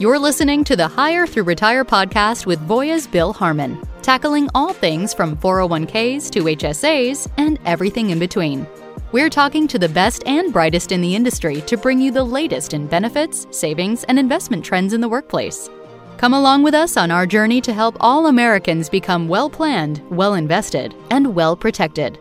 You're 0.00 0.20
listening 0.20 0.62
to 0.62 0.76
the 0.76 0.86
Hire 0.86 1.26
Through 1.26 1.42
Retire 1.42 1.84
podcast 1.84 2.46
with 2.46 2.60
Voya's 2.60 3.08
Bill 3.08 3.32
Harmon, 3.32 3.82
tackling 4.00 4.48
all 4.54 4.72
things 4.72 5.12
from 5.12 5.36
401ks 5.36 6.30
to 6.30 6.44
HSAs 6.44 7.28
and 7.36 7.58
everything 7.64 8.10
in 8.10 8.20
between. 8.20 8.64
We're 9.10 9.28
talking 9.28 9.66
to 9.66 9.76
the 9.76 9.88
best 9.88 10.22
and 10.24 10.52
brightest 10.52 10.92
in 10.92 11.00
the 11.00 11.16
industry 11.16 11.62
to 11.62 11.76
bring 11.76 12.00
you 12.00 12.12
the 12.12 12.22
latest 12.22 12.74
in 12.74 12.86
benefits, 12.86 13.48
savings, 13.50 14.04
and 14.04 14.20
investment 14.20 14.64
trends 14.64 14.92
in 14.92 15.00
the 15.00 15.08
workplace. 15.08 15.68
Come 16.16 16.32
along 16.32 16.62
with 16.62 16.74
us 16.74 16.96
on 16.96 17.10
our 17.10 17.26
journey 17.26 17.60
to 17.62 17.72
help 17.72 17.96
all 17.98 18.28
Americans 18.28 18.88
become 18.88 19.26
well 19.26 19.50
planned, 19.50 20.00
well 20.10 20.34
invested, 20.34 20.94
and 21.10 21.34
well 21.34 21.56
protected. 21.56 22.20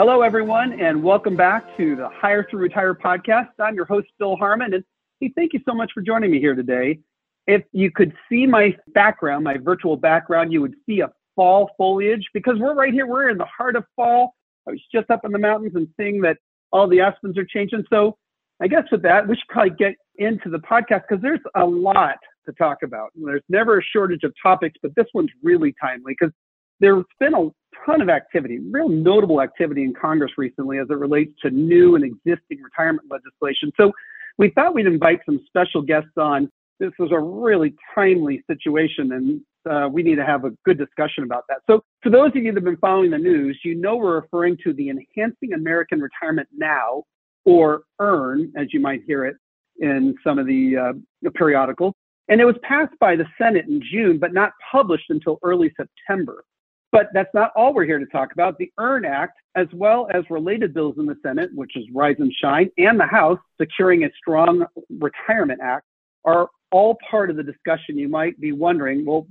Hello, 0.00 0.22
everyone, 0.22 0.80
and 0.80 1.00
welcome 1.00 1.36
back 1.36 1.76
to 1.76 1.94
the 1.94 2.08
Hire 2.08 2.44
Through 2.50 2.58
Retire 2.58 2.92
podcast. 2.92 3.50
I'm 3.60 3.76
your 3.76 3.84
host, 3.84 4.08
Bill 4.18 4.34
Harmon, 4.34 4.74
and 4.74 4.82
hey, 5.22 5.32
thank 5.36 5.52
you 5.52 5.60
so 5.64 5.72
much 5.72 5.92
for 5.94 6.00
joining 6.00 6.32
me 6.32 6.40
here 6.40 6.56
today. 6.56 6.98
If 7.46 7.62
you 7.70 7.92
could 7.92 8.12
see 8.28 8.44
my 8.44 8.76
background, 8.88 9.44
my 9.44 9.56
virtual 9.56 9.96
background, 9.96 10.52
you 10.52 10.60
would 10.60 10.74
see 10.84 11.00
a 11.00 11.12
fall 11.36 11.70
foliage 11.78 12.26
because 12.34 12.56
we're 12.58 12.74
right 12.74 12.92
here. 12.92 13.06
We're 13.06 13.30
in 13.30 13.38
the 13.38 13.46
heart 13.46 13.76
of 13.76 13.84
fall. 13.94 14.34
I 14.66 14.72
was 14.72 14.80
just 14.92 15.10
up 15.10 15.24
in 15.24 15.30
the 15.30 15.38
mountains 15.38 15.76
and 15.76 15.86
seeing 15.96 16.20
that 16.22 16.38
all 16.72 16.88
the 16.88 17.00
aspens 17.00 17.38
are 17.38 17.44
changing. 17.44 17.84
So 17.88 18.16
I 18.60 18.66
guess 18.66 18.82
with 18.90 19.02
that, 19.02 19.28
we 19.28 19.36
should 19.36 19.48
probably 19.48 19.76
get 19.78 19.94
into 20.16 20.50
the 20.50 20.58
podcast 20.58 21.02
because 21.08 21.22
there's 21.22 21.40
a 21.54 21.64
lot 21.64 22.16
to 22.46 22.52
talk 22.54 22.78
about. 22.82 23.10
There's 23.14 23.42
never 23.48 23.78
a 23.78 23.82
shortage 23.82 24.24
of 24.24 24.32
topics, 24.42 24.74
but 24.82 24.92
this 24.96 25.06
one's 25.14 25.30
really 25.40 25.72
timely 25.80 26.16
because 26.18 26.34
there's 26.80 27.04
been 27.20 27.34
a 27.34 27.48
ton 27.86 28.00
of 28.00 28.08
activity, 28.08 28.58
real 28.58 28.88
notable 28.88 29.40
activity 29.40 29.84
in 29.84 29.94
Congress 29.94 30.32
recently 30.36 30.78
as 30.78 30.88
it 30.90 30.98
relates 30.98 31.32
to 31.42 31.50
new 31.50 31.94
and 31.94 32.04
existing 32.04 32.60
retirement 32.60 33.06
legislation. 33.08 33.70
So 33.76 33.92
we 34.38 34.50
thought 34.50 34.74
we'd 34.74 34.86
invite 34.86 35.20
some 35.26 35.40
special 35.46 35.82
guests 35.82 36.16
on. 36.16 36.50
This 36.80 36.92
was 36.98 37.10
a 37.12 37.18
really 37.18 37.74
timely 37.94 38.42
situation, 38.48 39.12
and 39.12 39.40
uh, 39.70 39.88
we 39.88 40.02
need 40.02 40.16
to 40.16 40.24
have 40.24 40.44
a 40.44 40.50
good 40.64 40.78
discussion 40.78 41.22
about 41.22 41.44
that. 41.48 41.58
So, 41.68 41.84
for 42.02 42.10
those 42.10 42.30
of 42.30 42.36
you 42.36 42.52
that 42.52 42.56
have 42.56 42.64
been 42.64 42.76
following 42.78 43.10
the 43.10 43.18
news, 43.18 43.58
you 43.64 43.76
know 43.76 43.96
we're 43.96 44.20
referring 44.20 44.56
to 44.64 44.72
the 44.72 44.90
Enhancing 44.90 45.52
American 45.54 46.00
Retirement 46.00 46.48
Now, 46.56 47.04
or 47.44 47.82
EARN, 48.00 48.52
as 48.56 48.72
you 48.72 48.80
might 48.80 49.02
hear 49.06 49.24
it 49.24 49.36
in 49.78 50.14
some 50.24 50.38
of 50.38 50.46
the 50.46 50.76
uh, 50.76 51.30
periodicals. 51.34 51.94
And 52.28 52.40
it 52.40 52.44
was 52.44 52.56
passed 52.62 52.94
by 53.00 53.16
the 53.16 53.26
Senate 53.36 53.66
in 53.66 53.82
June, 53.92 54.18
but 54.18 54.32
not 54.32 54.52
published 54.70 55.10
until 55.10 55.38
early 55.42 55.72
September. 55.76 56.44
But 56.92 57.08
that's 57.14 57.32
not 57.32 57.52
all 57.56 57.72
we're 57.72 57.86
here 57.86 57.98
to 57.98 58.06
talk 58.06 58.32
about. 58.32 58.58
The 58.58 58.70
EARN 58.78 59.06
Act, 59.06 59.40
as 59.54 59.66
well 59.72 60.08
as 60.12 60.24
related 60.28 60.74
bills 60.74 60.96
in 60.98 61.06
the 61.06 61.16
Senate, 61.22 61.50
which 61.54 61.74
is 61.74 61.84
Rise 61.94 62.16
and 62.18 62.32
Shine, 62.40 62.70
and 62.76 63.00
the 63.00 63.06
House, 63.06 63.38
Securing 63.58 64.04
a 64.04 64.10
Strong 64.18 64.66
Retirement 65.00 65.60
Act, 65.62 65.86
are 66.26 66.50
all 66.70 66.98
part 67.10 67.30
of 67.30 67.36
the 67.36 67.42
discussion. 67.42 67.96
You 67.96 68.08
might 68.08 68.38
be 68.38 68.52
wondering, 68.52 69.06
well, 69.06 69.26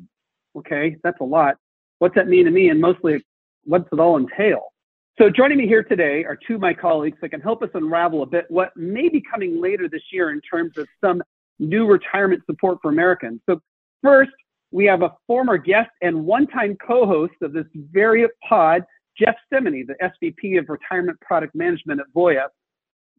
okay, 0.58 0.98
that's 1.04 1.22
a 1.22 1.24
lot. 1.24 1.56
What's 2.00 2.16
that 2.16 2.28
mean 2.28 2.46
to 2.46 2.52
me? 2.52 2.70
And 2.70 2.82
mostly, 2.82 3.24
what's 3.64 3.88
it 3.92 4.00
all 4.00 4.18
entail? 4.18 4.74
So, 5.20 5.30
joining 5.30 5.60
me 5.60 5.68
here 5.68 5.84
today 5.84 6.24
are 6.26 6.36
two 6.36 6.56
of 6.56 6.62
my 6.62 6.74
colleagues 6.74 7.18
that 7.22 7.30
can 7.30 7.42
help 7.42 7.62
us 7.62 7.70
unravel 7.76 8.24
a 8.24 8.26
bit 8.26 8.46
what 8.50 8.76
may 8.76 9.08
be 9.08 9.22
coming 9.22 9.62
later 9.62 9.88
this 9.88 10.02
year 10.12 10.32
in 10.32 10.42
terms 10.42 10.78
of 10.78 10.88
some 11.00 11.22
new 11.60 11.86
retirement 11.86 12.42
support 12.48 12.80
for 12.82 12.90
Americans. 12.90 13.40
So, 13.48 13.62
first, 14.02 14.32
we 14.72 14.86
have 14.86 15.02
a 15.02 15.14
former 15.28 15.58
guest 15.58 15.90
and 16.02 16.26
one-time 16.26 16.78
co-host 16.86 17.34
of 17.42 17.54
this 17.54 17.66
very 17.76 18.26
pod, 18.48 18.84
Jeff 19.18 19.36
Cimini, 19.52 19.84
the 19.84 19.96
SVP 20.02 20.58
of 20.58 20.70
Retirement 20.70 21.20
Product 21.20 21.54
Management 21.54 22.00
at 22.00 22.08
Voya. 22.16 22.46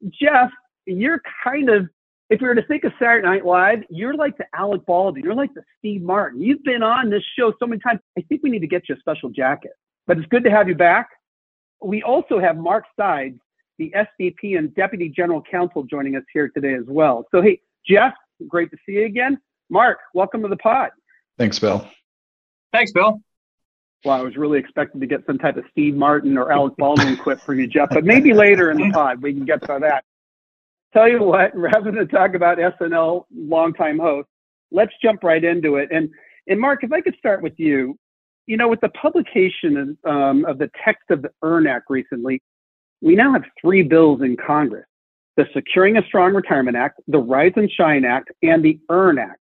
Jeff, 0.08 0.50
you're 0.86 1.20
kind 1.44 1.68
of, 1.68 1.88
if 2.30 2.40
we 2.40 2.48
were 2.48 2.54
to 2.54 2.66
think 2.66 2.84
of 2.84 2.92
Saturday 2.98 3.26
Night 3.26 3.44
Live, 3.44 3.80
you're 3.90 4.14
like 4.14 4.36
the 4.38 4.46
Alec 4.54 4.86
Baldwin, 4.86 5.22
you're 5.22 5.34
like 5.34 5.52
the 5.54 5.62
Steve 5.78 6.02
Martin. 6.02 6.40
You've 6.40 6.64
been 6.64 6.82
on 6.82 7.10
this 7.10 7.22
show 7.38 7.52
so 7.60 7.66
many 7.66 7.80
times. 7.80 8.00
I 8.18 8.22
think 8.22 8.42
we 8.42 8.50
need 8.50 8.60
to 8.60 8.66
get 8.66 8.88
you 8.88 8.94
a 8.94 8.98
special 8.98 9.28
jacket. 9.28 9.72
But 10.06 10.18
it's 10.18 10.26
good 10.28 10.44
to 10.44 10.50
have 10.50 10.68
you 10.68 10.74
back. 10.74 11.08
We 11.82 12.02
also 12.02 12.40
have 12.40 12.56
Mark 12.56 12.84
Sides, 12.98 13.38
the 13.78 13.92
SVP 13.94 14.56
and 14.58 14.74
Deputy 14.74 15.08
General 15.08 15.42
Counsel, 15.42 15.82
joining 15.84 16.16
us 16.16 16.24
here 16.32 16.48
today 16.48 16.74
as 16.74 16.84
well. 16.86 17.26
So, 17.30 17.42
hey, 17.42 17.60
Jeff, 17.86 18.14
great 18.48 18.70
to 18.70 18.76
see 18.86 18.92
you 18.92 19.04
again. 19.04 19.38
Mark, 19.68 19.98
welcome 20.14 20.42
to 20.42 20.48
the 20.48 20.56
pod. 20.56 20.90
Thanks, 21.38 21.58
Bill. 21.58 21.86
Thanks, 22.72 22.92
Bill. 22.92 23.20
Well, 24.04 24.16
I 24.16 24.22
was 24.22 24.36
really 24.36 24.58
expecting 24.58 25.00
to 25.00 25.06
get 25.06 25.24
some 25.26 25.38
type 25.38 25.56
of 25.56 25.64
Steve 25.70 25.94
Martin 25.94 26.36
or 26.36 26.50
Alec 26.50 26.74
Baldwin 26.76 27.16
quip 27.16 27.40
from 27.40 27.60
you, 27.60 27.68
Jeff, 27.68 27.90
but 27.90 28.04
maybe 28.04 28.34
later 28.34 28.70
in 28.70 28.78
the 28.78 28.90
pod 28.90 29.22
we 29.22 29.32
can 29.32 29.44
get 29.44 29.60
to 29.62 29.78
that. 29.80 30.04
Tell 30.92 31.08
you 31.08 31.22
what, 31.22 31.52
rather 31.56 31.92
than 31.92 32.08
talk 32.08 32.34
about 32.34 32.58
SNL 32.58 33.24
longtime 33.34 33.98
host, 33.98 34.28
let's 34.72 34.92
jump 35.00 35.22
right 35.22 35.42
into 35.42 35.76
it. 35.76 35.90
And 35.92 36.10
and 36.48 36.58
Mark, 36.58 36.82
if 36.82 36.92
I 36.92 37.00
could 37.00 37.14
start 37.16 37.42
with 37.42 37.52
you, 37.58 37.96
you 38.46 38.56
know, 38.56 38.66
with 38.66 38.80
the 38.80 38.88
publication 38.88 39.96
of, 40.04 40.10
um, 40.12 40.44
of 40.46 40.58
the 40.58 40.68
text 40.84 41.04
of 41.10 41.22
the 41.22 41.30
EARN 41.44 41.68
Act 41.68 41.86
recently, 41.88 42.42
we 43.00 43.14
now 43.14 43.32
have 43.32 43.44
three 43.60 43.82
bills 43.82 44.20
in 44.22 44.36
Congress: 44.36 44.86
the 45.36 45.46
Securing 45.54 45.96
a 45.96 46.02
Strong 46.06 46.34
Retirement 46.34 46.76
Act, 46.76 47.00
the 47.06 47.18
Rise 47.18 47.52
and 47.54 47.70
Shine 47.70 48.04
Act, 48.04 48.32
and 48.42 48.64
the 48.64 48.80
EARN 48.90 49.20
Act 49.20 49.38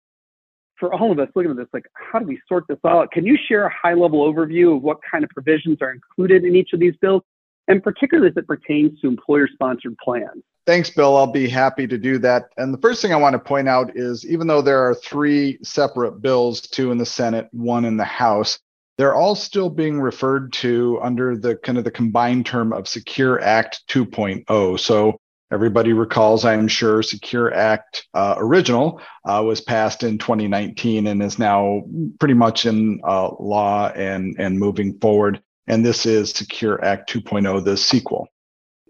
for 0.78 0.93
all 0.94 1.11
of 1.12 1.19
us 1.19 1.28
looking 1.34 1.50
at 1.50 1.56
this, 1.56 1.69
like, 1.72 1.87
how 1.94 2.19
do 2.19 2.27
we 2.27 2.41
sort 2.49 2.65
this 2.69 2.78
out? 2.87 3.11
Can 3.11 3.27
you 3.27 3.37
share 3.49 3.66
a 3.66 3.72
high 3.72 3.94
level 3.94 4.33
overview 4.33 4.77
of 4.77 4.83
what 4.83 4.99
kind 5.11 5.25
of 5.25 5.31
provisions 5.31 5.78
are 5.81 5.93
included 5.93 6.44
in 6.44 6.55
each 6.55 6.72
of 6.72 6.81
these 6.81 6.94
bills, 7.00 7.22
and 7.66 7.83
particularly 7.83 8.31
as 8.31 8.37
it 8.37 8.47
pertains 8.47 8.99
to 9.00 9.09
employer 9.09 9.49
sponsored 9.53 9.97
plans? 9.99 10.43
Thanks, 10.67 10.91
Bill. 10.91 11.17
I'll 11.17 11.33
be 11.33 11.49
happy 11.49 11.87
to 11.87 11.97
do 11.97 12.19
that. 12.19 12.50
And 12.59 12.75
the 12.75 12.78
first 12.78 13.00
thing 13.00 13.12
I 13.12 13.17
want 13.17 13.33
to 13.33 13.38
point 13.38 13.69
out 13.69 13.97
is 13.97 14.27
even 14.27 14.47
though 14.47 14.61
there 14.61 14.83
are 14.83 14.94
three 14.94 15.59
separate 15.62 16.21
bills, 16.21 16.61
two 16.61 16.91
in 16.93 16.99
the 16.99 17.06
Senate, 17.06 17.49
one 17.53 17.87
in 17.87 17.97
the 17.97 18.05
House, 18.05 18.59
they're 18.99 19.15
all 19.15 19.34
still 19.34 19.71
being 19.71 20.00
referred 20.00 20.53
to 20.55 20.99
under 21.03 21.37
the 21.37 21.56
kind 21.56 21.78
of 21.78 21.84
the 21.84 21.91
combined 21.91 22.44
term 22.44 22.72
of 22.72 22.87
Secure 22.87 23.41
Act 23.41 23.83
2.0. 23.88 24.78
So 24.78 25.19
Everybody 25.51 25.95
recalls, 25.95 26.45
I'm 26.45 26.69
sure, 26.69 27.03
Secure 27.03 27.55
Act 27.55 28.07
uh, 28.13 28.35
original 28.37 29.01
uh, 29.25 29.43
was 29.45 29.63
passed 29.63 30.03
in 30.03 30.19
2019 30.19 31.07
and 31.07 31.23
is 31.23 31.39
now 31.39 31.85
pretty 32.21 32.35
much 32.35 32.67
in 32.67 33.01
uh, 33.03 33.31
law 33.41 33.89
and, 33.89 34.37
and 34.39 34.59
moving 34.59 34.99
forward. 34.99 35.43
And 35.67 35.85
this 35.85 36.05
is 36.05 36.31
Secure 36.31 36.85
Act 36.85 37.11
2.0, 37.11 37.65
the 37.65 37.79
sequel. 37.79 38.29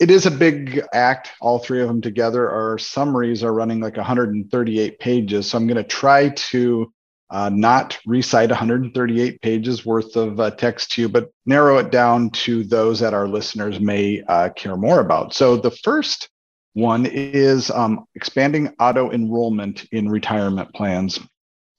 It 0.01 0.11
is 0.11 0.27
a 0.27 0.33
big 0.33 0.83
act. 0.93 1.31
All 1.41 1.61
three 1.61 1.81
of 1.81 1.89
them 1.89 2.01
together. 2.01 2.51
Our 2.51 2.79
summaries 2.79 3.45
are 3.45 3.55
running 3.55 3.81
like 3.81 3.97
138 3.97 4.99
pages. 4.99 5.51
So 5.51 5.59
I'm 5.59 5.67
going 5.67 5.77
to 5.77 5.85
try 5.85 6.31
to 6.31 6.93
uh, 7.31 7.51
not 7.53 7.99
recite 8.07 8.49
138 8.49 9.41
pages 9.43 9.85
worth 9.85 10.17
of 10.17 10.41
uh, 10.41 10.51
text 10.53 10.93
to 10.93 11.03
you, 11.03 11.09
but 11.09 11.31
narrow 11.47 11.79
it 11.79 11.91
down 11.91 12.31
to 12.31 12.65
those 12.65 13.01
that 13.01 13.15
our 13.15 13.29
listeners 13.29 13.81
may 13.81 14.23
uh, 14.29 14.49
care 14.51 14.77
more 14.77 15.01
about. 15.01 15.35
So 15.35 15.57
the 15.57 15.71
first 15.71 16.29
one 16.75 17.07
is 17.07 17.71
um, 17.71 18.05
expanding 18.15 18.75
auto 18.79 19.11
enrollment 19.11 19.87
in 19.93 20.09
retirement 20.09 20.73
plans. 20.75 21.19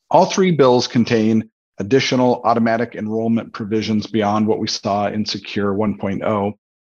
All 0.09 0.25
three 0.25 0.51
bills 0.51 0.87
contain 0.87 1.49
additional 1.77 2.41
automatic 2.43 2.95
enrollment 2.95 3.53
provisions 3.53 4.07
beyond 4.07 4.47
what 4.47 4.59
we 4.59 4.67
saw 4.67 5.07
in 5.07 5.25
Secure 5.25 5.73
1.0, 5.73 6.53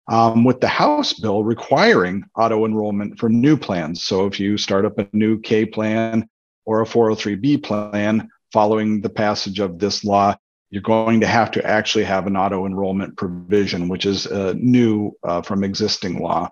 um, 0.08 0.44
with 0.44 0.60
the 0.60 0.68
House 0.68 1.12
bill 1.12 1.44
requiring 1.44 2.24
auto 2.36 2.64
enrollment 2.64 3.18
for 3.18 3.28
new 3.28 3.56
plans. 3.56 4.02
So 4.02 4.26
if 4.26 4.40
you 4.40 4.56
start 4.56 4.84
up 4.84 4.98
a 4.98 5.08
new 5.12 5.38
K 5.40 5.66
plan 5.66 6.28
or 6.64 6.80
a 6.82 6.86
403B 6.86 7.62
plan 7.62 8.28
following 8.52 9.00
the 9.00 9.10
passage 9.10 9.60
of 9.60 9.78
this 9.78 10.04
law, 10.04 10.36
you're 10.70 10.82
going 10.82 11.20
to 11.20 11.26
have 11.26 11.50
to 11.52 11.66
actually 11.66 12.04
have 12.04 12.26
an 12.26 12.36
auto 12.36 12.64
enrollment 12.64 13.16
provision, 13.16 13.88
which 13.88 14.06
is 14.06 14.26
uh, 14.26 14.54
new 14.56 15.12
uh, 15.24 15.42
from 15.42 15.64
existing 15.64 16.20
law. 16.20 16.48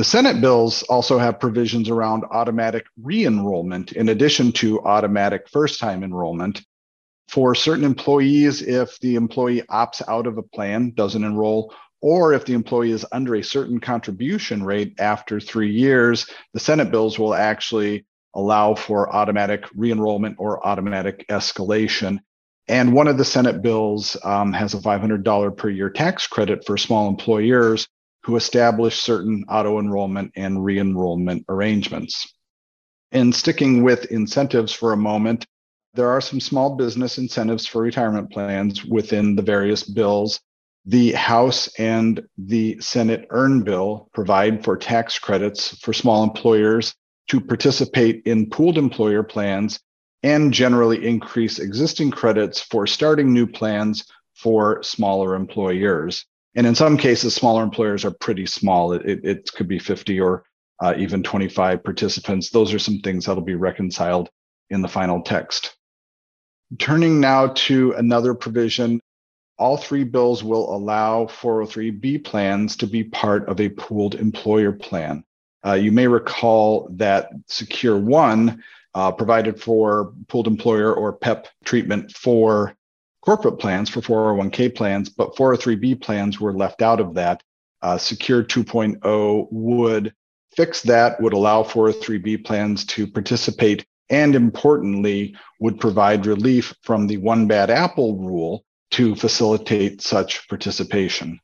The 0.00 0.04
Senate 0.04 0.40
bills 0.40 0.82
also 0.84 1.18
have 1.18 1.38
provisions 1.38 1.90
around 1.90 2.24
automatic 2.30 2.86
re 3.02 3.26
enrollment 3.26 3.92
in 3.92 4.08
addition 4.08 4.50
to 4.52 4.80
automatic 4.80 5.46
first 5.46 5.78
time 5.78 6.02
enrollment. 6.02 6.62
For 7.28 7.54
certain 7.54 7.84
employees, 7.84 8.62
if 8.62 8.98
the 9.00 9.16
employee 9.16 9.60
opts 9.70 10.00
out 10.08 10.26
of 10.26 10.38
a 10.38 10.42
plan, 10.42 10.94
doesn't 10.96 11.22
enroll, 11.22 11.74
or 12.00 12.32
if 12.32 12.46
the 12.46 12.54
employee 12.54 12.92
is 12.92 13.04
under 13.12 13.34
a 13.34 13.44
certain 13.44 13.78
contribution 13.78 14.62
rate 14.62 14.94
after 14.98 15.38
three 15.38 15.70
years, 15.70 16.26
the 16.54 16.60
Senate 16.60 16.90
bills 16.90 17.18
will 17.18 17.34
actually 17.34 18.06
allow 18.32 18.74
for 18.74 19.14
automatic 19.14 19.66
re 19.74 19.92
enrollment 19.92 20.36
or 20.38 20.66
automatic 20.66 21.28
escalation. 21.28 22.20
And 22.68 22.94
one 22.94 23.06
of 23.06 23.18
the 23.18 23.24
Senate 23.26 23.60
bills 23.60 24.16
um, 24.24 24.54
has 24.54 24.72
a 24.72 24.78
$500 24.78 25.56
per 25.58 25.68
year 25.68 25.90
tax 25.90 26.26
credit 26.26 26.64
for 26.64 26.78
small 26.78 27.06
employers 27.06 27.86
who 28.22 28.36
establish 28.36 29.00
certain 29.00 29.44
auto 29.48 29.78
enrollment 29.78 30.32
and 30.36 30.64
re 30.64 30.78
enrollment 30.78 31.44
arrangements. 31.48 32.32
And 33.12 33.34
sticking 33.34 33.82
with 33.82 34.12
incentives 34.12 34.72
for 34.72 34.92
a 34.92 34.96
moment, 34.96 35.46
there 35.94 36.10
are 36.10 36.20
some 36.20 36.40
small 36.40 36.76
business 36.76 37.18
incentives 37.18 37.66
for 37.66 37.82
retirement 37.82 38.30
plans 38.30 38.84
within 38.84 39.34
the 39.34 39.42
various 39.42 39.82
bills. 39.82 40.40
The 40.86 41.12
House 41.12 41.68
and 41.78 42.22
the 42.38 42.80
Senate 42.80 43.26
EARN 43.30 43.62
bill 43.62 44.08
provide 44.14 44.64
for 44.64 44.76
tax 44.76 45.18
credits 45.18 45.76
for 45.80 45.92
small 45.92 46.22
employers 46.22 46.94
to 47.28 47.40
participate 47.40 48.22
in 48.24 48.48
pooled 48.48 48.78
employer 48.78 49.22
plans 49.22 49.80
and 50.22 50.52
generally 50.52 51.06
increase 51.06 51.58
existing 51.58 52.10
credits 52.10 52.60
for 52.60 52.86
starting 52.86 53.32
new 53.32 53.46
plans 53.46 54.04
for 54.34 54.82
smaller 54.82 55.34
employers. 55.34 56.24
And 56.54 56.66
in 56.66 56.74
some 56.74 56.96
cases, 56.96 57.34
smaller 57.34 57.62
employers 57.62 58.04
are 58.04 58.10
pretty 58.10 58.46
small. 58.46 58.92
It, 58.92 59.06
it, 59.06 59.24
it 59.24 59.50
could 59.54 59.68
be 59.68 59.78
50 59.78 60.20
or 60.20 60.44
uh, 60.80 60.94
even 60.96 61.22
25 61.22 61.84
participants. 61.84 62.50
Those 62.50 62.74
are 62.74 62.78
some 62.78 62.98
things 63.00 63.26
that'll 63.26 63.42
be 63.42 63.54
reconciled 63.54 64.30
in 64.70 64.82
the 64.82 64.88
final 64.88 65.22
text. 65.22 65.76
Turning 66.78 67.20
now 67.20 67.48
to 67.48 67.92
another 67.92 68.34
provision, 68.34 69.00
all 69.58 69.76
three 69.76 70.04
bills 70.04 70.42
will 70.42 70.74
allow 70.74 71.26
403B 71.26 72.24
plans 72.24 72.76
to 72.76 72.86
be 72.86 73.04
part 73.04 73.46
of 73.48 73.60
a 73.60 73.68
pooled 73.68 74.14
employer 74.14 74.72
plan. 74.72 75.22
Uh, 75.66 75.74
you 75.74 75.92
may 75.92 76.06
recall 76.06 76.88
that 76.92 77.30
Secure 77.46 77.98
One 77.98 78.62
uh, 78.94 79.12
provided 79.12 79.60
for 79.60 80.14
pooled 80.28 80.46
employer 80.46 80.94
or 80.94 81.12
PEP 81.12 81.48
treatment 81.64 82.12
for 82.12 82.74
corporate 83.22 83.58
plans, 83.58 83.88
for 83.88 84.00
401k 84.00 84.74
plans, 84.74 85.08
but 85.08 85.36
403b 85.36 86.00
plans 86.00 86.40
were 86.40 86.52
left 86.52 86.82
out 86.82 87.00
of 87.00 87.14
that. 87.14 87.42
Uh, 87.82 87.98
Secure 87.98 88.42
2.0 88.42 89.48
would 89.50 90.14
fix 90.56 90.82
that, 90.82 91.20
would 91.20 91.32
allow 91.32 91.62
403b 91.62 92.44
plans 92.44 92.84
to 92.84 93.06
participate, 93.06 93.86
and 94.08 94.34
importantly, 94.34 95.34
would 95.60 95.78
provide 95.80 96.26
relief 96.26 96.74
from 96.82 97.06
the 97.06 97.16
one 97.18 97.46
bad 97.46 97.70
apple 97.70 98.16
rule 98.18 98.64
to 98.90 99.14
facilitate 99.14 100.02
such 100.02 100.48
participation. 100.48 101.38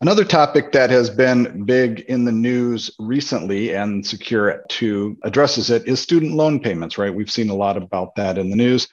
Another 0.00 0.24
topic 0.24 0.72
that 0.72 0.90
has 0.90 1.08
been 1.08 1.64
big 1.64 2.00
in 2.00 2.24
the 2.24 2.32
news 2.32 2.90
recently 2.98 3.74
and 3.74 4.06
Secure 4.06 4.64
2 4.68 5.18
addresses 5.22 5.70
it 5.70 5.88
is 5.88 6.00
student 6.00 6.34
loan 6.34 6.60
payments, 6.60 6.98
right? 6.98 7.14
We've 7.14 7.30
seen 7.30 7.48
a 7.48 7.54
lot 7.54 7.76
about 7.76 8.14
that 8.16 8.36
in 8.36 8.50
the 8.50 8.56
news. 8.56 8.88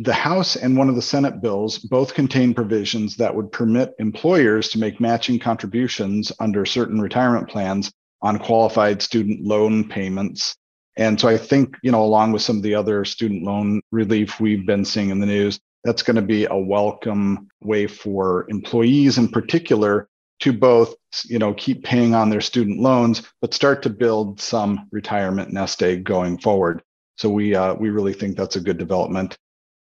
The 0.00 0.12
House 0.12 0.56
and 0.56 0.76
one 0.76 0.88
of 0.88 0.96
the 0.96 1.02
Senate 1.02 1.40
bills 1.40 1.78
both 1.78 2.14
contain 2.14 2.52
provisions 2.52 3.16
that 3.16 3.34
would 3.34 3.52
permit 3.52 3.94
employers 3.98 4.68
to 4.70 4.78
make 4.78 5.00
matching 5.00 5.38
contributions 5.38 6.32
under 6.40 6.66
certain 6.66 7.00
retirement 7.00 7.48
plans 7.48 7.92
on 8.20 8.38
qualified 8.38 9.02
student 9.02 9.44
loan 9.44 9.88
payments. 9.88 10.56
And 10.96 11.20
so 11.20 11.28
I 11.28 11.38
think, 11.38 11.76
you 11.82 11.92
know, 11.92 12.02
along 12.02 12.32
with 12.32 12.42
some 12.42 12.56
of 12.56 12.62
the 12.62 12.74
other 12.74 13.04
student 13.04 13.44
loan 13.44 13.80
relief 13.92 14.40
we've 14.40 14.66
been 14.66 14.84
seeing 14.84 15.10
in 15.10 15.20
the 15.20 15.26
news, 15.26 15.60
that's 15.84 16.02
going 16.02 16.16
to 16.16 16.22
be 16.22 16.46
a 16.46 16.56
welcome 16.56 17.48
way 17.62 17.86
for 17.86 18.46
employees 18.48 19.18
in 19.18 19.28
particular 19.28 20.08
to 20.40 20.52
both 20.52 20.94
you 21.26 21.38
know 21.38 21.54
keep 21.54 21.84
paying 21.84 22.14
on 22.14 22.28
their 22.28 22.40
student 22.40 22.80
loans 22.80 23.22
but 23.40 23.54
start 23.54 23.82
to 23.82 23.90
build 23.90 24.40
some 24.40 24.88
retirement 24.90 25.52
nest 25.52 25.82
egg 25.82 26.02
going 26.02 26.36
forward 26.38 26.82
so 27.16 27.30
we 27.30 27.54
uh, 27.54 27.74
we 27.74 27.90
really 27.90 28.12
think 28.12 28.36
that's 28.36 28.56
a 28.56 28.60
good 28.60 28.76
development 28.76 29.38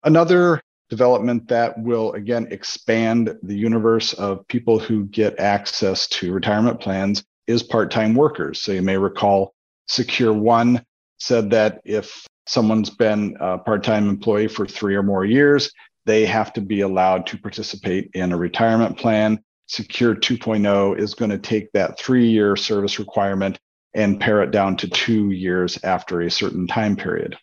another 0.04 0.62
development 0.90 1.48
that 1.48 1.78
will 1.80 2.12
again 2.14 2.48
expand 2.52 3.38
the 3.44 3.56
universe 3.56 4.14
of 4.14 4.46
people 4.48 4.78
who 4.78 5.06
get 5.06 5.40
access 5.40 6.08
to 6.08 6.34
retirement 6.34 6.80
plans 6.80 7.24
is 7.48 7.64
part-time 7.64 8.14
workers 8.14 8.62
so 8.62 8.72
you 8.72 8.82
may 8.82 8.98
recall 8.98 9.54
secure 9.88 10.34
one 10.34 10.84
said 11.18 11.50
that 11.50 11.80
if 11.86 12.26
someone's 12.46 12.90
been 12.90 13.38
a 13.40 13.58
part-time 13.58 14.10
employee 14.10 14.48
for 14.48 14.66
three 14.66 14.96
or 14.96 15.04
more 15.04 15.24
years 15.24 15.72
they 16.06 16.26
have 16.26 16.52
to 16.52 16.62
be 16.62 16.82
allowed 16.82 17.26
to 17.26 17.38
participate 17.38 18.10
in 18.14 18.32
a 18.32 18.38
retirement 18.38 18.98
plan 18.98 19.42
Secure 19.72 20.14
2.0 20.14 21.00
is 21.00 21.14
going 21.14 21.32
to 21.32 21.38
take 21.38 21.72
that 21.72 21.98
three 21.98 22.28
year 22.28 22.58
service 22.58 23.00
requirement 23.00 23.58
and 23.94 24.20
pare 24.20 24.44
it 24.44 24.52
down 24.52 24.76
to 24.76 24.90
two 24.90 25.32
years 25.32 25.82
after 25.86 26.20
a 26.20 26.30
certain 26.30 26.68
time 26.68 26.98
period. 26.98 27.38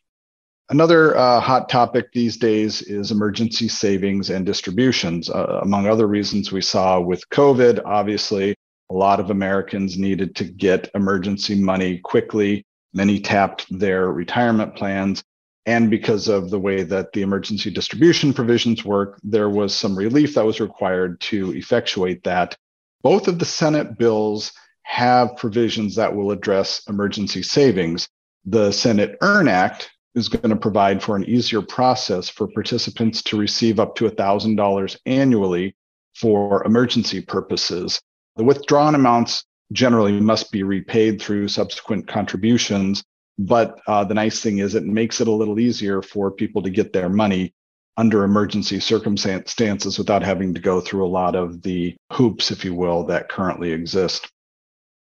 Another 0.71 1.17
uh, 1.17 1.41
hot 1.41 1.71
topic 1.71 2.13
these 2.13 2.37
days 2.37 2.83
is 2.83 3.11
emergency 3.11 3.69
savings 3.69 4.29
and 4.29 4.45
distributions. 4.45 5.31
Uh, 5.31 5.61
among 5.63 5.87
other 5.87 6.07
reasons 6.07 6.53
we 6.53 6.61
saw 6.61 7.01
with 7.01 7.27
COVID, 7.31 7.81
obviously, 7.87 8.55
a 8.91 8.95
lot 8.95 9.19
of 9.19 9.31
Americans 9.31 9.97
needed 9.97 10.37
to 10.37 10.45
get 10.45 10.91
emergency 10.95 11.55
money 11.55 11.99
quickly. 11.99 12.67
Many 12.93 13.19
tapped 13.19 13.67
their 13.79 14.13
retirement 14.13 14.75
plans. 14.75 15.23
And 15.65 15.91
because 15.91 16.29
of 16.29 16.51
the 16.51 16.61
way 16.61 16.83
that 16.83 17.13
the 17.13 17.23
emergency 17.23 17.71
distribution 17.71 18.35
provisions 18.35 18.85
work, 18.85 19.19
there 19.23 19.51
was 19.51 19.75
some 19.75 19.97
relief 19.97 20.35
that 20.35 20.45
was 20.45 20.61
required 20.61 21.19
to 21.23 21.53
effectuate 21.55 22.25
that. 22.25 22.57
Both 23.03 23.27
of 23.27 23.39
the 23.39 23.45
Senate 23.47 23.99
bills 23.99 24.53
have 24.83 25.37
provisions 25.37 25.95
that 25.97 26.15
will 26.15 26.31
address 26.31 26.83
emergency 26.89 27.43
savings. 27.43 28.09
The 28.45 28.73
Senate 28.73 29.17
EARN 29.23 29.49
Act 29.49 29.91
is 30.19 30.29
going 30.29 30.51
to 30.51 30.57
provide 30.57 31.03
for 31.03 31.17
an 31.17 31.25
easier 31.25 31.63
process 31.63 32.29
for 32.29 32.47
participants 32.49 33.23
to 33.23 33.39
receive 33.39 33.81
up 33.81 33.95
to 33.97 34.11
$1,000 34.11 34.97
annually 35.07 35.75
for 36.15 36.65
emergency 36.65 37.23
purposes. 37.23 38.01
The 38.37 38.45
withdrawn 38.45 38.95
amounts 38.95 39.45
generally 39.73 40.21
must 40.21 40.53
be 40.53 40.63
repaid 40.63 41.21
through 41.23 41.49
subsequent 41.49 42.07
contributions 42.07 43.05
but 43.39 43.81
uh, 43.87 44.05
the 44.05 44.15
nice 44.15 44.41
thing 44.41 44.59
is 44.59 44.75
it 44.75 44.85
makes 44.85 45.21
it 45.21 45.29
a 45.29 45.33
little 45.33 45.61
easier 45.61 46.03
for 46.03 46.31
people 46.31 46.63
to 46.63 46.71
get 46.71 46.93
their 46.93 47.09
money 47.09 47.55
under 47.97 48.25
emergency 48.25 48.81
circumstances 48.81 49.99
without 49.99 50.23
having 50.23 50.55
to 50.55 50.61
go 50.61 50.81
through 50.81 51.07
a 51.07 51.09
lot 51.09 51.35
of 51.35 51.63
the 51.63 51.97
hoops, 52.13 52.51
if 52.51 52.65
you 52.65 52.75
will, 52.75 53.05
that 53.05 53.29
currently 53.29 53.73
exist. 53.73 54.31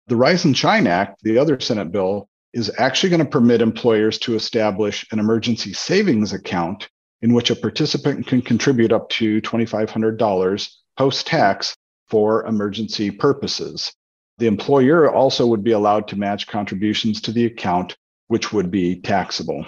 The 0.08 0.16
Rise 0.16 0.46
and 0.46 0.58
Shine 0.58 0.88
Act, 0.88 1.22
the 1.24 1.38
other 1.38 1.60
Senate 1.60 1.92
bill, 1.92 2.30
is 2.58 2.72
actually 2.80 3.10
going 3.10 3.24
to 3.24 3.26
permit 3.26 3.62
employers 3.62 4.18
to 4.18 4.34
establish 4.34 5.06
an 5.12 5.20
emergency 5.20 5.74
savings 5.74 6.34
account 6.34 6.90
in 7.22 7.34
which 7.34 7.52
a 7.52 7.56
participant 7.56 8.26
can 8.26 8.42
contribute 8.42 8.92
up 8.92 9.08
to 9.10 9.40
$2,500 9.42 10.70
post 10.98 11.28
tax 11.28 11.76
for 12.08 12.46
emergency 12.48 13.12
purposes. 13.12 13.94
The 14.40 14.48
employer 14.48 15.12
also 15.12 15.46
would 15.46 15.64
be 15.64 15.72
allowed 15.72 16.08
to 16.08 16.16
match 16.16 16.48
contributions 16.48 17.22
to 17.22 17.32
the 17.32 17.46
account 17.46 17.96
which 18.28 18.52
would 18.52 18.72
be 18.72 19.00
taxable. 19.02 19.66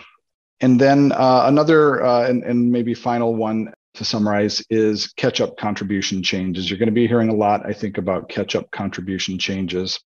And 0.60 0.82
then 0.82 1.12
uh, 1.12 1.44
another 1.46 2.04
uh, 2.04 2.28
and, 2.28 2.44
and 2.44 2.72
maybe 2.72 2.94
final 2.94 3.36
one 3.36 3.72
to 3.94 4.04
summarize 4.04 4.64
is 4.70 5.14
catch 5.14 5.42
up 5.42 5.58
contribution 5.58 6.24
changes. 6.24 6.70
You're 6.70 6.80
going 6.80 6.88
to 6.88 6.94
be 6.94 7.08
hearing 7.08 7.30
a 7.30 7.36
lot, 7.36 7.66
I 7.66 7.74
think, 7.74 7.98
about 7.98 8.30
catch 8.30 8.56
up 8.56 8.70
contribution 8.72 9.38
changes. 9.38 10.00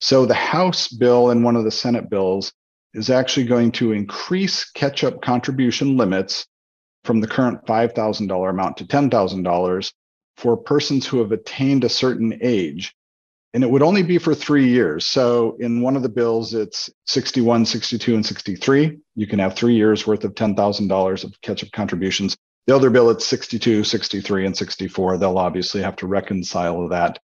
So 0.00 0.26
the 0.26 0.34
House 0.34 0.88
bill 0.88 1.30
and 1.30 1.42
one 1.42 1.56
of 1.56 1.64
the 1.64 1.70
Senate 1.70 2.08
bills 2.08 2.52
is 2.94 3.10
actually 3.10 3.46
going 3.46 3.72
to 3.72 3.92
increase 3.92 4.70
catch 4.70 5.04
up 5.04 5.22
contribution 5.22 5.96
limits 5.96 6.46
from 7.04 7.20
the 7.20 7.26
current 7.26 7.64
$5,000 7.66 8.50
amount 8.50 8.76
to 8.78 8.84
$10,000 8.84 9.92
for 10.36 10.56
persons 10.56 11.06
who 11.06 11.18
have 11.18 11.32
attained 11.32 11.84
a 11.84 11.88
certain 11.88 12.38
age 12.42 12.94
and 13.54 13.64
it 13.64 13.70
would 13.70 13.82
only 13.82 14.02
be 14.02 14.18
for 14.18 14.34
three 14.34 14.68
years. 14.68 15.06
So 15.06 15.56
in 15.58 15.80
one 15.80 15.96
of 15.96 16.02
the 16.02 16.08
bills, 16.08 16.54
it's 16.54 16.90
61, 17.06 17.64
62, 17.64 18.14
and 18.14 18.24
63. 18.24 18.98
You 19.14 19.26
can 19.26 19.38
have 19.38 19.54
three 19.54 19.74
years 19.74 20.06
worth 20.06 20.24
of 20.24 20.34
$10,000 20.34 21.24
of 21.24 21.40
catch 21.40 21.64
up 21.64 21.72
contributions. 21.72 22.36
The 22.66 22.76
other 22.76 22.90
bill, 22.90 23.08
it's 23.08 23.24
62, 23.24 23.84
63, 23.84 24.46
and 24.46 24.56
64. 24.56 25.16
They'll 25.16 25.38
obviously 25.38 25.82
have 25.82 25.96
to 25.96 26.06
reconcile 26.06 26.88
that. 26.88 27.18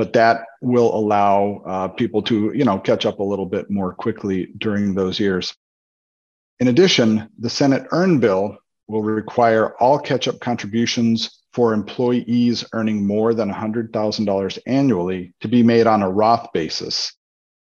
But 0.00 0.14
that 0.14 0.46
will 0.62 0.96
allow 0.96 1.62
uh, 1.66 1.88
people 1.88 2.22
to, 2.22 2.52
you 2.54 2.64
know, 2.64 2.78
catch 2.78 3.04
up 3.04 3.18
a 3.18 3.22
little 3.22 3.44
bit 3.44 3.68
more 3.68 3.92
quickly 3.92 4.48
during 4.56 4.94
those 4.94 5.20
years. 5.20 5.54
In 6.58 6.68
addition, 6.68 7.28
the 7.38 7.50
Senate 7.50 7.86
EARN 7.92 8.18
bill 8.18 8.56
will 8.88 9.02
require 9.02 9.76
all 9.76 9.98
catch 9.98 10.26
up 10.26 10.40
contributions 10.40 11.42
for 11.52 11.74
employees 11.74 12.64
earning 12.72 13.06
more 13.06 13.34
than 13.34 13.52
$100,000 13.52 14.58
annually 14.66 15.34
to 15.42 15.48
be 15.48 15.62
made 15.62 15.86
on 15.86 16.00
a 16.00 16.10
Roth 16.10 16.50
basis. 16.54 17.12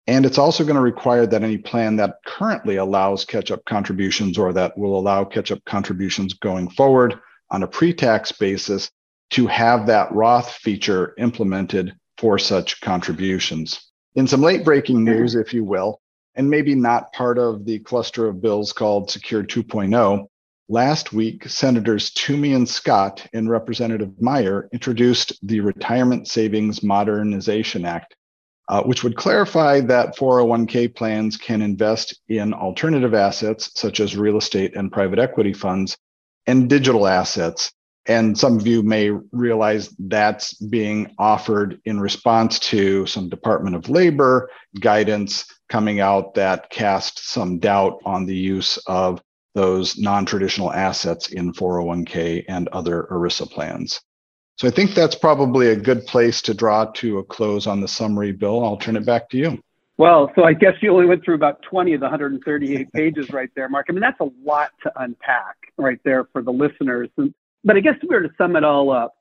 And 0.06 0.24
it's 0.24 0.38
also 0.38 0.64
going 0.64 0.76
to 0.76 0.82
require 0.82 1.26
that 1.26 1.42
any 1.42 1.58
plan 1.58 1.96
that 1.96 2.18
currently 2.28 2.76
allows 2.76 3.26
catch 3.26 3.50
up 3.50 3.66
contributions 3.66 4.38
or 4.38 4.54
that 4.54 4.78
will 4.78 4.96
allow 4.96 5.24
catch 5.24 5.52
up 5.52 5.66
contributions 5.66 6.36
going 6.36 6.70
forward 6.70 7.20
on 7.50 7.64
a 7.64 7.68
pre 7.68 7.92
tax 7.92 8.32
basis 8.32 8.92
to 9.32 9.48
have 9.48 9.88
that 9.88 10.12
Roth 10.12 10.52
feature 10.52 11.16
implemented 11.18 11.96
for 12.22 12.38
such 12.38 12.80
contributions. 12.82 13.92
In 14.14 14.28
some 14.28 14.42
late 14.42 14.64
breaking 14.64 15.04
news, 15.04 15.34
if 15.34 15.56
you 15.56 15.64
will, 15.64 16.00
and 16.36 16.48
maybe 16.48 16.76
not 16.76 17.12
part 17.14 17.40
of 17.40 17.66
the 17.66 17.80
cluster 17.80 18.28
of 18.28 18.42
bills 18.42 18.72
called 18.74 19.10
Secure 19.10 19.44
2.0, 19.44 20.28
Last 20.70 21.12
week, 21.12 21.50
Senators 21.50 22.12
Toomey 22.12 22.54
and 22.54 22.70
Scott 22.70 23.28
and 23.34 23.50
Representative 23.50 24.12
Meijer 24.22 24.72
introduced 24.72 25.34
the 25.46 25.60
Retirement 25.60 26.30
Savings 26.30 26.82
Modernization 26.82 27.84
Act, 27.84 28.16
uh, 28.70 28.82
which 28.84 29.04
would 29.04 29.18
clarify 29.18 29.82
that 29.82 30.16
401k 30.16 30.96
plans 30.96 31.36
can 31.36 31.62
invest 31.62 32.18
in 32.30 32.54
alternative 32.54 33.14
assets 33.14 33.72
such 33.76 34.00
as 34.00 34.16
real 34.16 34.38
estate 34.38 34.74
and 34.78 34.94
private 34.94 35.20
equity 35.20 35.52
funds 35.52 35.98
and 36.48 36.70
digital 36.70 37.06
assets 37.06 37.74
And 38.08 38.38
some 38.38 38.58
of 38.58 38.66
you 38.66 38.82
may 38.82 39.12
realize 39.32 39.90
that's 40.00 40.54
being 40.56 41.14
offered 41.20 41.80
in 41.86 42.00
response 42.00 42.58
to 42.60 43.06
some 43.06 43.30
Department 43.30 43.76
of 43.76 43.90
Labor 43.90 44.50
guidance 44.80 45.46
coming 45.70 46.00
out 46.00 46.34
that 46.34 46.70
cast 46.70 47.20
some 47.20 47.60
doubt 47.60 48.00
on 48.04 48.26
the 48.26 48.36
use 48.36 48.78
of 48.88 49.22
those 49.54 49.98
non 49.98 50.26
traditional 50.26 50.72
assets 50.72 51.32
in 51.32 51.54
401k 51.54 52.46
and 52.48 52.68
other 52.70 53.08
ERISA 53.12 53.52
plans. 53.52 54.02
So 54.58 54.68
I 54.68 54.72
think 54.72 54.94
that's 54.94 55.16
probably 55.16 55.70
a 55.70 55.76
good 55.76 56.06
place 56.06 56.42
to 56.44 56.54
draw 56.54 56.86
to 56.86 57.20
a 57.20 57.24
close 57.24 57.68
on 57.68 57.82
the 57.82 57.88
summary, 57.88 58.32
Bill. 58.32 58.64
I'll 58.64 58.78
turn 58.78 58.96
it 58.96 59.06
back 59.06 59.30
to 59.30 59.38
you. 59.38 59.60
Well, 59.98 60.32
so 60.36 60.44
I 60.44 60.54
guess 60.54 60.74
you 60.82 60.92
only 60.92 61.06
went 61.06 61.24
through 61.24 61.36
about 61.36 61.62
20 61.64 61.94
of 61.94 62.00
the 62.00 62.06
138 62.06 62.92
pages 62.92 63.32
right 63.32 63.50
there, 63.56 63.70
Mark. 63.70 63.86
I 63.90 63.92
mean, 63.92 64.02
that's 64.02 64.20
a 64.20 64.30
lot 64.44 64.72
to 64.84 64.92
unpack 65.02 65.56
right 65.78 66.00
there 66.04 66.26
for 66.32 66.42
the 66.42 66.52
listeners. 66.52 67.10
And, 67.18 67.34
but 67.64 67.78
I 67.78 67.80
guess 67.80 67.96
if 68.02 68.10
we 68.10 68.16
were 68.16 68.24
to 68.24 68.34
sum 68.38 68.56
it 68.56 68.64
all 68.64 68.92
up, 68.92 69.14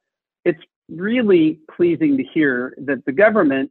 it's 0.44 0.60
really 0.88 1.60
pleasing 1.74 2.16
to 2.16 2.24
hear 2.24 2.74
that 2.78 3.04
the 3.04 3.12
government 3.12 3.70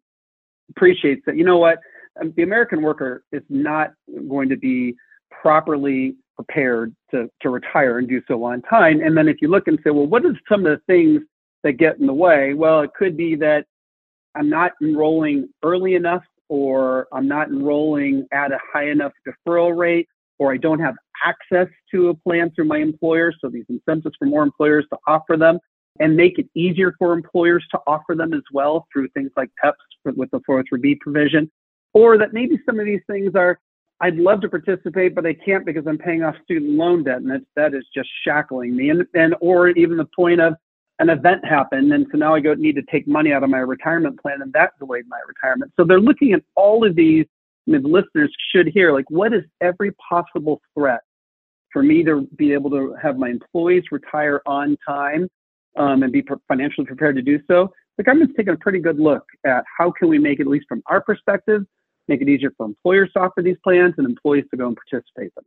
appreciates 0.70 1.22
that, 1.26 1.36
you 1.36 1.44
know 1.44 1.58
what, 1.58 1.80
um, 2.22 2.34
the 2.38 2.44
American 2.44 2.82
worker 2.82 3.24
is 3.32 3.44
not 3.50 3.94
going 4.28 4.50
to 4.50 4.58
be 4.58 4.96
properly 5.32 6.16
prepared 6.36 6.96
to, 7.12 7.30
to 7.42 7.50
retire 7.50 7.98
and 7.98 8.08
do 8.08 8.22
so 8.28 8.44
on 8.44 8.62
time. 8.62 9.02
And 9.02 9.18
then 9.18 9.28
if 9.28 9.42
you 9.42 9.50
look 9.50 9.68
and 9.68 9.78
say, 9.84 9.90
well, 9.90 10.08
what 10.08 10.26
are 10.26 10.38
some 10.48 10.66
of 10.66 10.72
the 10.72 10.82
things 10.88 11.22
that 11.64 11.74
get 11.74 11.98
in 12.00 12.08
the 12.08 12.14
way? 12.14 12.54
Well, 12.54 12.82
it 12.82 12.92
could 12.98 13.18
be 13.18 13.36
that 13.36 13.66
I'm 14.36 14.50
not 14.50 14.72
enrolling 14.82 15.50
early 15.64 15.96
enough, 15.96 16.24
or 16.48 17.08
I'm 17.12 17.28
not 17.28 17.50
enrolling 17.50 18.28
at 18.32 18.52
a 18.52 18.60
high 18.72 18.90
enough 18.90 19.12
deferral 19.28 19.78
rate, 19.78 20.08
or 20.38 20.54
I 20.54 20.58
don't 20.58 20.80
have 20.80 20.96
access 21.26 21.68
to 21.92 22.10
a 22.10 22.14
plan 22.14 22.52
through 22.52 22.66
my 22.66 22.78
employer. 22.78 23.34
So 23.40 23.50
these 23.50 23.66
incentives 23.70 24.16
for 24.18 24.26
more 24.26 24.44
employers 24.44 24.86
to 24.92 25.00
offer 25.08 25.38
them 25.38 25.60
and 26.00 26.16
make 26.16 26.40
it 26.40 26.48
easier 26.56 26.94
for 26.98 27.14
employers 27.14 27.66
to 27.72 27.80
offer 27.86 28.16
them 28.16 28.34
as 28.34 28.42
well 28.54 28.88
through 28.92 29.10
things 29.10 29.32
like 29.36 29.50
PEPs 29.64 30.16
with 30.16 30.32
the 30.32 30.40
403B 30.50 31.00
provision. 31.00 31.52
Or 31.94 32.18
that 32.18 32.34
maybe 32.34 32.60
some 32.66 32.80
of 32.80 32.86
these 32.86 33.02
things 33.08 33.34
are, 33.36 33.60
I'd 34.00 34.16
love 34.16 34.42
to 34.42 34.50
participate, 34.50 35.14
but 35.16 35.26
I 35.26 35.34
can't 35.34 35.66
because 35.66 35.86
I'm 35.88 35.98
paying 35.98 36.24
off 36.24 36.36
student 36.44 36.72
loan 36.72 37.04
debt 37.04 37.18
and 37.18 37.46
that 37.56 37.74
is 37.74 37.86
just 37.94 38.10
shackling 38.24 38.76
me. 38.76 38.90
And, 38.90 39.06
and, 39.14 39.36
or 39.42 39.70
even 39.70 39.98
the 39.98 40.08
point 40.16 40.40
of 40.40 40.54
an 41.00 41.10
event 41.10 41.44
happened. 41.44 41.92
And 41.92 42.06
so 42.12 42.18
now 42.18 42.36
I 42.36 42.40
go 42.40 42.54
need 42.54 42.76
to 42.76 42.84
take 42.84 43.08
money 43.08 43.34
out 43.34 43.44
of 43.44 43.50
my 43.50 43.60
retirement 43.60 44.22
plan 44.22 44.42
and 44.42 44.54
that 44.54 44.78
delayed 44.80 45.06
my 45.08 45.20
retirement. 45.28 45.74
So 45.78 45.84
they're 45.84 46.00
looking 46.00 46.34
at 46.34 46.44
all 46.56 46.86
of 46.86 46.96
these, 46.96 47.26
I 47.68 47.72
mean, 47.72 47.82
the 47.82 47.90
listeners 47.90 48.34
should 48.54 48.68
hear 48.68 48.94
like, 48.94 49.10
what 49.10 49.34
is 49.34 49.44
every 49.62 49.92
possible 50.10 50.62
threat 50.74 51.02
for 51.72 51.84
me 51.84 52.04
to 52.04 52.28
be 52.36 52.54
able 52.54 52.70
to 52.72 52.96
have 53.02 53.18
my 53.18 53.30
employees 53.30 53.84
retire 53.92 54.42
on 54.46 54.78
time 54.88 55.30
um, 55.78 56.04
and 56.04 56.12
be 56.12 56.24
financially 56.48 56.86
prepared 56.86 57.16
to 57.16 57.22
do 57.22 57.40
so. 57.48 57.72
The 57.98 58.04
government's 58.04 58.36
taken 58.36 58.54
a 58.54 58.58
pretty 58.58 58.80
good 58.80 59.00
look 59.00 59.26
at 59.46 59.64
how 59.78 59.92
can 59.92 60.08
we 60.08 60.20
make 60.20 60.40
it, 60.40 60.44
at 60.44 60.48
least 60.48 60.66
from 60.70 60.82
our 60.88 61.02
perspective, 61.02 61.64
make 62.08 62.22
it 62.22 62.30
easier 62.30 62.52
for 62.58 62.66
employers 62.66 63.12
to 63.14 63.20
offer 63.20 63.42
these 63.42 63.58
plans 63.64 63.94
and 63.98 64.08
employees 64.08 64.46
to 64.52 64.58
go 64.58 64.68
and 64.68 64.78
participate 64.78 65.34
them. 65.36 65.44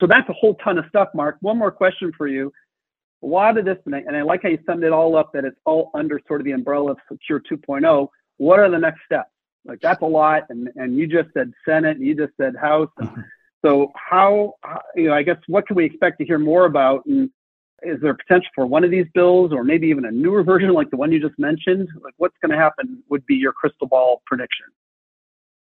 So 0.00 0.06
that's 0.06 0.28
a 0.28 0.32
whole 0.32 0.54
ton 0.56 0.78
of 0.78 0.84
stuff, 0.88 1.08
Mark. 1.14 1.36
One 1.40 1.58
more 1.58 1.70
question 1.70 2.12
for 2.16 2.26
you. 2.26 2.52
A 3.22 3.26
lot 3.26 3.56
of 3.56 3.64
this, 3.64 3.78
and 3.86 3.94
I, 3.94 4.00
and 4.00 4.16
I 4.16 4.22
like 4.22 4.42
how 4.42 4.50
you 4.50 4.58
summed 4.66 4.84
it 4.84 4.92
all 4.92 5.16
up, 5.16 5.32
that 5.32 5.44
it's 5.44 5.56
all 5.64 5.90
under 5.94 6.20
sort 6.28 6.40
of 6.40 6.44
the 6.44 6.52
umbrella 6.52 6.92
of 6.92 6.98
Secure 7.10 7.40
2.0. 7.40 8.08
What 8.36 8.58
are 8.58 8.70
the 8.70 8.78
next 8.78 9.00
steps? 9.06 9.30
Like 9.64 9.80
that's 9.80 10.02
a 10.02 10.06
lot, 10.06 10.44
and 10.48 10.68
and 10.76 10.96
you 10.96 11.06
just 11.06 11.30
said 11.34 11.52
Senate, 11.66 11.96
and 11.96 12.06
you 12.06 12.14
just 12.14 12.32
said 12.40 12.54
House. 12.56 12.90
So 13.64 13.92
how, 13.94 14.54
you 14.94 15.08
know, 15.08 15.14
I 15.14 15.22
guess 15.22 15.38
what 15.46 15.66
can 15.66 15.76
we 15.76 15.84
expect 15.84 16.18
to 16.18 16.24
hear 16.24 16.38
more 16.38 16.66
about? 16.66 17.04
And 17.06 17.30
is 17.82 18.00
there 18.00 18.14
potential 18.14 18.48
for 18.54 18.66
one 18.66 18.84
of 18.84 18.90
these 18.90 19.06
bills 19.14 19.52
or 19.52 19.64
maybe 19.64 19.88
even 19.88 20.04
a 20.04 20.10
newer 20.10 20.42
version 20.44 20.72
like 20.72 20.90
the 20.90 20.96
one 20.96 21.12
you 21.12 21.20
just 21.20 21.38
mentioned? 21.38 21.88
Like 22.02 22.14
what's 22.18 22.36
going 22.42 22.50
to 22.50 22.58
happen 22.58 23.02
would 23.08 23.24
be 23.26 23.34
your 23.34 23.52
crystal 23.52 23.86
ball 23.86 24.22
prediction. 24.26 24.66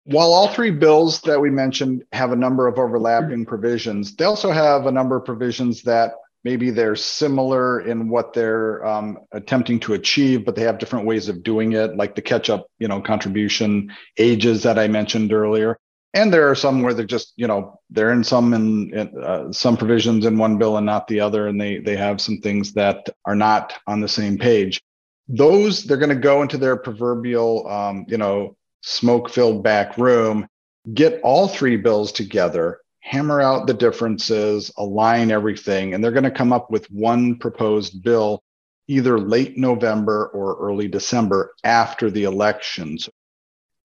While 0.05 0.33
all 0.33 0.49
three 0.49 0.73
bills 0.73 1.21
that 1.23 1.41
we 1.41 1.49
mentioned 1.51 2.03
have 2.13 2.33
a 2.33 2.37
number 2.37 2.67
of 2.67 2.77
overlapping 2.77 3.47
provisions, 3.47 4.17
they 4.17 4.25
also 4.25 4.51
have 4.51 4.87
a 4.87 4.93
number 4.93 5.15
of 5.15 5.25
provisions 5.25 5.83
that 5.83 6.15
maybe 6.43 6.71
they're 6.71 6.97
similar 6.97 7.83
in 7.83 8.09
what 8.09 8.33
they're 8.33 8.85
um, 8.85 9.19
attempting 9.31 9.79
to 9.79 9.95
achieve, 9.95 10.45
but 10.45 10.57
they 10.57 10.63
have 10.63 10.79
different 10.79 11.07
ways 11.07 11.29
of 11.29 11.45
doing 11.45 11.75
it, 11.75 11.97
like 11.97 12.17
the 12.17 12.23
catch-up, 12.23 12.67
you 12.81 12.89
know, 12.89 13.01
contribution 13.01 13.93
ages 14.19 14.65
that 14.65 14.77
I 14.77 14.89
mentioned 14.89 15.33
earlier 15.33 15.79
and 16.15 16.33
there 16.33 16.51
are 16.51 16.55
some 16.55 16.83
where 16.83 16.95
they're 16.95 17.07
just 17.07 17.33
you 17.37 17.47
know 17.47 17.81
they're 17.91 18.13
in 18.13 18.25
some 18.25 18.55
in, 18.55 18.93
in 18.95 19.23
uh, 19.23 19.53
some 19.53 19.77
provisions 19.77 20.27
in 20.27 20.39
one 20.39 20.59
bill 20.59 20.77
and 20.77 20.87
not 20.87 21.07
the 21.09 21.21
other 21.21 21.49
and 21.49 21.61
they 21.61 21.79
they 21.79 21.97
have 21.97 22.21
some 22.21 22.39
things 22.39 22.73
that 22.75 23.09
are 23.25 23.37
not 23.37 23.75
on 23.87 24.01
the 24.01 24.09
same 24.09 24.39
page. 24.39 24.81
Those 25.29 25.85
they're 25.85 25.97
going 25.97 26.09
to 26.11 26.17
go 26.17 26.43
into 26.43 26.59
their 26.59 26.77
proverbial 26.77 27.69
um, 27.69 28.05
you 28.09 28.19
know 28.19 28.57
smoke 28.83 29.31
filled 29.31 29.63
back 29.63 29.97
room 29.97 30.47
get 30.95 31.21
all 31.23 31.47
three 31.47 31.77
bills 31.77 32.11
together 32.11 32.81
hammer 33.01 33.41
out 33.41 33.67
the 33.67 33.75
differences 33.75 34.73
align 34.77 35.31
everything 35.31 35.95
and 35.95 36.03
they're 36.03 36.11
going 36.11 36.25
to 36.25 36.31
come 36.31 36.53
up 36.53 36.71
with 36.71 36.91
one 36.91 37.39
proposed 37.39 38.03
bill 38.03 38.43
either 38.89 39.19
late 39.21 39.57
november 39.57 40.27
or 40.35 40.57
early 40.61 40.89
december 40.89 41.53
after 41.63 42.11
the 42.11 42.25
elections 42.25 43.09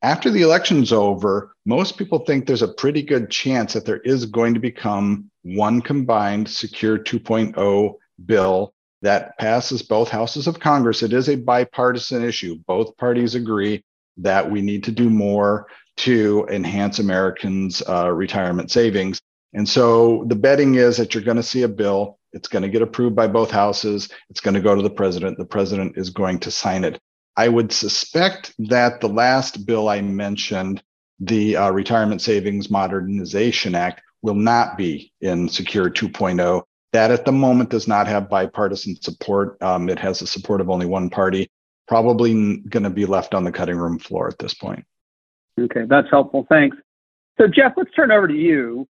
after 0.01 0.30
the 0.30 0.44
election's 0.44 0.92
over, 0.92 1.54
most 1.66 1.98
people 1.98 2.20
think 2.20 2.46
there's 2.46 2.62
a 2.62 2.68
pretty 2.68 3.01
good 3.01 3.30
chance 3.30 3.74
that 3.74 3.86
there 3.86 4.00
is 4.00 4.25
going 4.25 4.54
to 4.54 4.60
become 4.60 5.30
one 5.44 5.82
combined 5.82 6.48
Secure 6.48 6.98
2.0 6.98 7.94
bill 8.25 8.74
that 9.01 9.38
passes 9.38 9.82
both 9.82 10.10
houses 10.10 10.48
of 10.48 10.60
Congress. 10.60 11.04
It 11.04 11.13
is 11.13 11.30
a 11.30 11.36
bipartisan 11.36 12.24
issue. 12.24 12.60
Both 12.68 12.98
parties 12.98 13.36
agree 13.36 13.84
that 14.18 14.50
we 14.50 14.62
need 14.62 14.84
to 14.86 14.92
do 14.92 15.10
more 15.10 15.68
to 15.98 16.48
enhance 16.51 17.00
Americans' 17.00 17.82
uh, 17.88 18.12
retirement 18.12 18.72
savings. 18.72 19.22
And 19.54 19.68
so 19.68 20.25
the 20.27 20.36
betting 20.36 20.75
is 20.75 20.98
that 20.98 21.13
you're 21.13 21.24
going 21.24 21.38
to 21.38 21.44
see 21.44 21.63
a 21.63 21.68
bill. 21.68 22.20
It's 22.34 22.48
going 22.48 22.63
to 22.63 22.70
get 22.70 22.82
approved 22.82 23.16
by 23.16 23.27
both 23.27 23.50
houses. 23.50 24.10
It's 24.30 24.42
going 24.42 24.54
to 24.54 24.62
go 24.62 24.75
to 24.75 24.82
the 24.82 24.89
president. 24.89 25.38
The 25.38 25.46
president 25.46 25.98
is 25.98 26.10
going 26.10 26.39
to 26.39 26.51
sign 26.51 26.84
it. 26.84 27.00
I 27.38 27.48
would 27.48 27.72
suspect 27.72 28.53
that 28.67 29.00
the 29.00 29.08
last 29.08 29.67
bill 29.67 29.89
I 29.89 30.01
mentioned, 30.01 30.82
the 31.20 31.56
uh, 31.56 31.70
Retirement 31.70 32.22
Savings 32.22 32.72
Modernization 32.72 33.75
Act, 33.75 34.01
will 34.24 34.34
not 34.34 34.75
be 34.75 35.13
in 35.22 35.48
Secure 35.48 35.91
2.0. 35.91 36.63
That 36.94 37.12
at 37.12 37.25
the 37.25 37.32
moment 37.32 37.70
does 37.70 37.88
not 37.88 38.08
have 38.08 38.27
bipartisan 38.27 39.00
support. 39.00 39.62
Um, 39.62 39.88
it 39.88 40.00
has 40.00 40.20
the 40.20 40.25
support 40.25 40.62
of 40.62 40.72
only 40.72 40.88
one 40.88 41.12
party, 41.12 41.51
probably 41.88 42.58
going 42.58 42.84
to 42.84 42.89
be 42.89 43.06
left 43.06 43.36
on 43.36 43.44
the 43.44 43.51
cutting 43.51 43.77
room 43.77 44.00
floor 44.00 44.27
at 44.27 44.39
this 44.39 44.56
point. 44.56 44.84
Okay, 45.60 45.84
that's 45.88 46.10
helpful. 46.10 46.48
Thanks. 46.50 46.75
So, 47.39 47.48
Jeff, 47.48 47.74
let's 47.77 47.91
turn 47.96 48.12
over 48.12 48.27
to 48.27 48.34
you. 48.34 48.88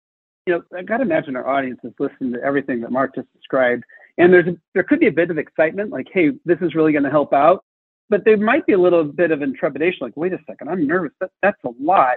You 0.47 0.55
know, 0.55 0.63
I 0.77 0.83
got 0.83 0.97
to 0.97 1.05
imagine 1.05 1.37
our 1.37 1.47
audience 1.47 1.79
is 1.85 1.93
listening 2.01 2.33
to 2.33 2.43
everything 2.43 2.81
that 2.81 2.91
Mark 2.91 3.15
just 3.15 3.33
described, 3.33 3.85
and 4.19 4.33
there's 4.33 4.49
a, 4.49 4.57
there 4.75 4.83
could 4.83 4.99
be 4.99 5.07
a 5.07 5.13
bit 5.13 5.31
of 5.31 5.39
excitement, 5.39 5.91
like, 5.91 6.09
hey, 6.13 6.31
this 6.45 6.59
is 6.61 6.75
really 6.75 6.91
going 6.91 7.05
to 7.05 7.11
help 7.11 7.33
out 7.33 7.65
but 8.13 8.25
there 8.25 8.37
might 8.37 8.65
be 8.67 8.75
a 8.75 8.79
little 8.79 9.05
bit 9.05 9.31
of 9.31 9.43
intrepidation 9.43 9.99
like 10.03 10.17
wait 10.17 10.33
a 10.33 10.39
second 10.49 10.69
i'm 10.69 10.87
nervous 10.87 11.13
that, 11.21 11.31
that's 11.43 11.63
a 11.65 11.71
lot. 11.81 12.17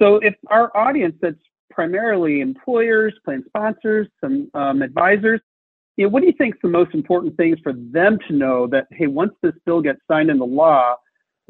So 0.00 0.16
if 0.16 0.34
our 0.48 0.74
audience 0.76 1.16
that's 1.20 1.36
primarily 1.70 2.40
employers 2.40 3.14
plan 3.24 3.44
sponsors 3.48 4.06
some 4.22 4.50
um, 4.54 4.82
advisors 4.82 5.40
you 5.96 6.06
know, 6.06 6.10
what 6.10 6.20
do 6.20 6.26
you 6.26 6.32
think 6.32 6.54
the 6.62 6.68
most 6.68 6.94
important 6.94 7.36
things 7.36 7.58
for 7.62 7.72
them 7.74 8.18
to 8.28 8.34
know 8.34 8.66
that 8.68 8.86
hey 8.92 9.06
once 9.06 9.32
this 9.42 9.54
bill 9.66 9.80
gets 9.80 10.00
signed 10.08 10.30
into 10.30 10.44
law 10.44 10.94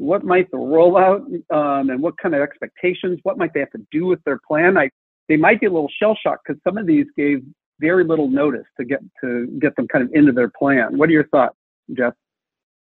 what 0.00 0.24
might 0.24 0.50
the 0.50 0.56
rollout 0.56 1.20
um, 1.54 1.90
and 1.90 2.02
what 2.02 2.16
kind 2.16 2.34
of 2.34 2.40
expectations 2.40 3.20
what 3.22 3.36
might 3.36 3.52
they 3.52 3.60
have 3.60 3.70
to 3.70 3.86
do 3.90 4.06
with 4.06 4.18
their 4.24 4.40
plan? 4.48 4.78
I, 4.78 4.88
they 5.28 5.36
might 5.36 5.60
be 5.60 5.66
a 5.66 5.70
little 5.70 5.90
shell 6.00 6.16
shocked 6.20 6.44
because 6.46 6.60
some 6.66 6.78
of 6.78 6.86
these 6.86 7.04
gave 7.18 7.42
very 7.80 8.02
little 8.02 8.28
notice 8.28 8.64
to 8.78 8.84
get 8.86 9.00
to 9.22 9.46
get 9.60 9.76
them 9.76 9.86
kind 9.88 10.02
of 10.02 10.10
into 10.14 10.32
their 10.32 10.50
plan. 10.58 10.96
What 10.96 11.10
are 11.10 11.12
your 11.12 11.28
thoughts 11.28 11.54
jeff 11.94 12.14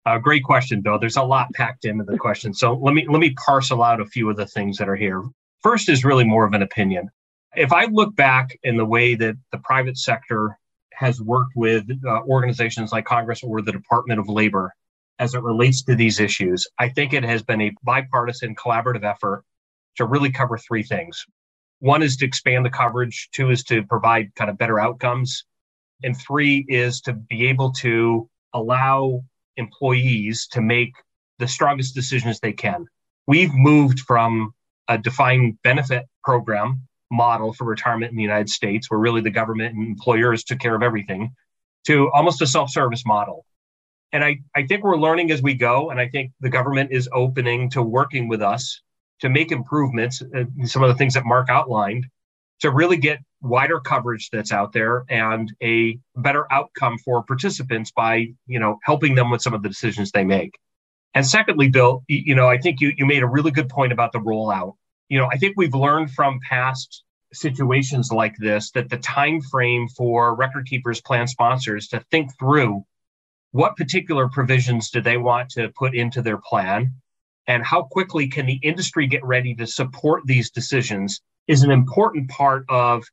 uh, 0.10 0.18
great 0.18 0.44
question, 0.44 0.82
Bill. 0.82 0.98
There's 0.98 1.18
a 1.18 1.24
lot 1.24 1.54
packed 1.54 1.86
into 1.86 2.04
the 2.04 2.18
question. 2.18 2.51
So 2.54 2.74
let 2.74 2.96
me 2.96 3.06
let 3.08 3.20
me 3.20 3.36
parcel 3.46 3.84
out 3.84 4.01
a 4.01 4.06
few 4.06 4.28
of 4.30 4.38
the 4.38 4.48
things 4.48 4.78
that 4.78 4.89
are 4.89 4.96
here. 4.96 5.24
First 5.62 5.88
is 5.88 6.04
really 6.04 6.24
more 6.24 6.46
of 6.46 6.54
an 6.54 6.63
opinion. 6.63 7.10
If 7.56 7.72
I 7.72 7.86
look 7.86 8.16
back 8.16 8.58
in 8.63 8.78
the 8.78 8.86
way 8.86 9.13
that 9.16 9.36
the 9.51 9.60
private 9.60 9.98
sector 9.98 10.58
has 10.94 11.22
worked 11.22 11.54
with 11.56 11.86
uh, 12.08 12.22
organizations 12.24 12.92
like 12.92 13.06
Congress 13.06 13.44
or 13.44 13.62
the 13.62 13.72
Department 13.72 14.20
of 14.20 14.28
Labor 14.28 14.74
as 15.20 15.36
it 15.36 15.44
relates 15.44 15.84
to 15.84 15.96
these 15.96 16.20
issues, 16.20 16.68
I 16.80 16.89
think 16.89 17.13
it 17.13 17.24
has 17.24 17.44
been 17.44 17.62
a 17.62 17.74
bipartisan 17.84 18.56
collaborative 18.56 19.04
effort 19.04 19.44
to 19.98 20.06
really 20.06 20.32
cover 20.32 20.58
three 20.58 20.84
things. 20.84 21.24
One 21.80 22.01
is 22.01 22.18
to 22.18 22.25
expand 22.25 22.66
the 22.66 22.72
coverage, 22.72 23.30
two 23.32 23.51
is 23.51 23.63
to 23.66 23.84
provide 23.84 24.34
kind 24.36 24.50
of 24.50 24.58
better 24.58 24.80
outcomes, 24.80 25.46
and 26.04 26.18
three 26.18 26.66
is 26.68 27.01
to 27.01 27.13
be 27.13 27.48
able 27.48 27.74
to 27.74 28.28
allow 28.54 29.22
employees 29.60 30.48
to 30.54 30.62
make 30.62 30.94
the 31.38 31.48
strongest 31.48 31.96
decisions 31.96 32.39
they 32.39 32.54
can. 32.54 32.86
We've 33.28 33.54
moved 33.54 34.00
from 34.00 34.54
a 34.88 34.98
defined 34.98 35.58
benefit 35.63 36.04
program 36.24 36.82
model 37.12 37.54
for 37.54 37.66
retirement 37.66 38.12
in 38.12 38.18
the 38.18 38.24
United 38.32 38.50
States, 38.50 38.89
where 38.89 39.00
really 39.00 39.22
the 39.22 39.30
government 39.42 39.75
and 39.75 39.88
employers 39.88 40.44
took 40.44 40.60
care 40.60 40.75
of 40.75 40.84
everything, 40.84 41.32
to 41.88 42.12
almost 42.12 42.42
a 42.42 42.48
self-service 42.48 43.04
model. 43.06 43.46
And 44.12 44.24
I, 44.24 44.39
I 44.56 44.66
think 44.68 44.84
we're 44.84 44.98
learning 44.98 45.32
as 45.32 45.42
we 45.42 45.54
go. 45.54 45.92
And 45.92 46.00
I 46.00 46.08
think 46.08 46.32
the 46.39 46.50
government 46.50 46.92
is 46.92 47.08
opening 47.13 47.70
to 47.72 47.82
working 47.82 48.28
with 48.28 48.42
us 48.42 48.82
to 49.22 49.30
make 49.30 49.51
improvements, 49.51 50.22
uh, 50.22 50.46
some 50.66 50.84
of 50.84 50.89
the 50.89 50.96
things 50.96 51.13
that 51.13 51.25
Mark 51.25 51.50
outlined, 51.50 52.06
to 52.60 52.72
really 52.72 52.98
get 52.98 53.20
wider 53.42 53.80
coverage 53.80 54.30
that's 54.32 54.51
out 54.51 54.74
there 54.74 55.06
and 55.10 55.54
a 55.63 55.98
better 56.16 56.51
outcome 56.51 56.98
for 56.98 57.24
participants 57.24 57.92
by, 57.92 58.28
you 58.48 58.60
know, 58.60 58.78
helping 58.84 59.16
them 59.16 59.32
with 59.32 59.42
some 59.42 59.54
of 59.54 59.63
the 59.63 59.70
decisions 59.70 60.12
they 60.12 60.25
make. 60.25 60.58
And 61.13 61.25
secondly, 61.25 61.70
Bill, 61.70 62.04
you 62.08 62.36
know, 62.36 62.48
I 62.48 62.58
think 62.58 62.82
you, 62.82 62.94
you 62.96 63.06
made 63.06 63.24
a 63.24 63.28
really 63.28 63.51
good 63.51 63.70
point 63.70 63.92
about 63.92 64.12
the 64.12 64.20
rollout. 64.20 64.75
You 65.08 65.18
know, 65.18 65.28
I 65.32 65.38
think 65.38 65.56
we've 65.58 65.74
learned 65.74 66.12
from 66.12 66.39
past 66.48 67.04
situations 67.34 68.12
like 68.12 68.36
this 68.38 68.72
that 68.72 68.89
the 68.89 68.98
time 68.98 69.42
frame 69.42 69.88
for 69.88 70.36
record 70.36 70.68
keepers 70.68 71.01
plan 71.01 71.28
sponsors 71.28 71.88
to 71.88 72.04
think 72.12 72.38
through 72.38 72.84
what 73.51 73.75
particular 73.75 74.30
provisions 74.30 74.92
do 74.92 75.01
they 75.01 75.18
want 75.18 75.50
to 75.50 75.70
put 75.70 75.96
into 75.96 76.22
their 76.22 76.38
plan 76.38 76.94
and 77.48 77.63
how 77.63 77.84
quickly 77.84 78.28
can 78.28 78.46
the 78.46 78.60
industry 78.62 79.08
get 79.08 79.24
ready 79.24 79.56
to 79.56 79.66
support 79.66 80.22
these 80.25 80.51
decisions 80.51 81.22
is 81.50 81.63
an 81.63 81.72
important 81.72 82.29
part 82.29 82.63
of 82.70 83.03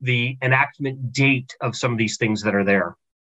the 0.00 0.36
enactment 0.42 1.12
date 1.12 1.54
of 1.60 1.76
some 1.76 1.92
of 1.92 1.96
these 1.96 2.18
things 2.18 2.42
that 2.42 2.54
are 2.54 2.64
there. 2.64 2.96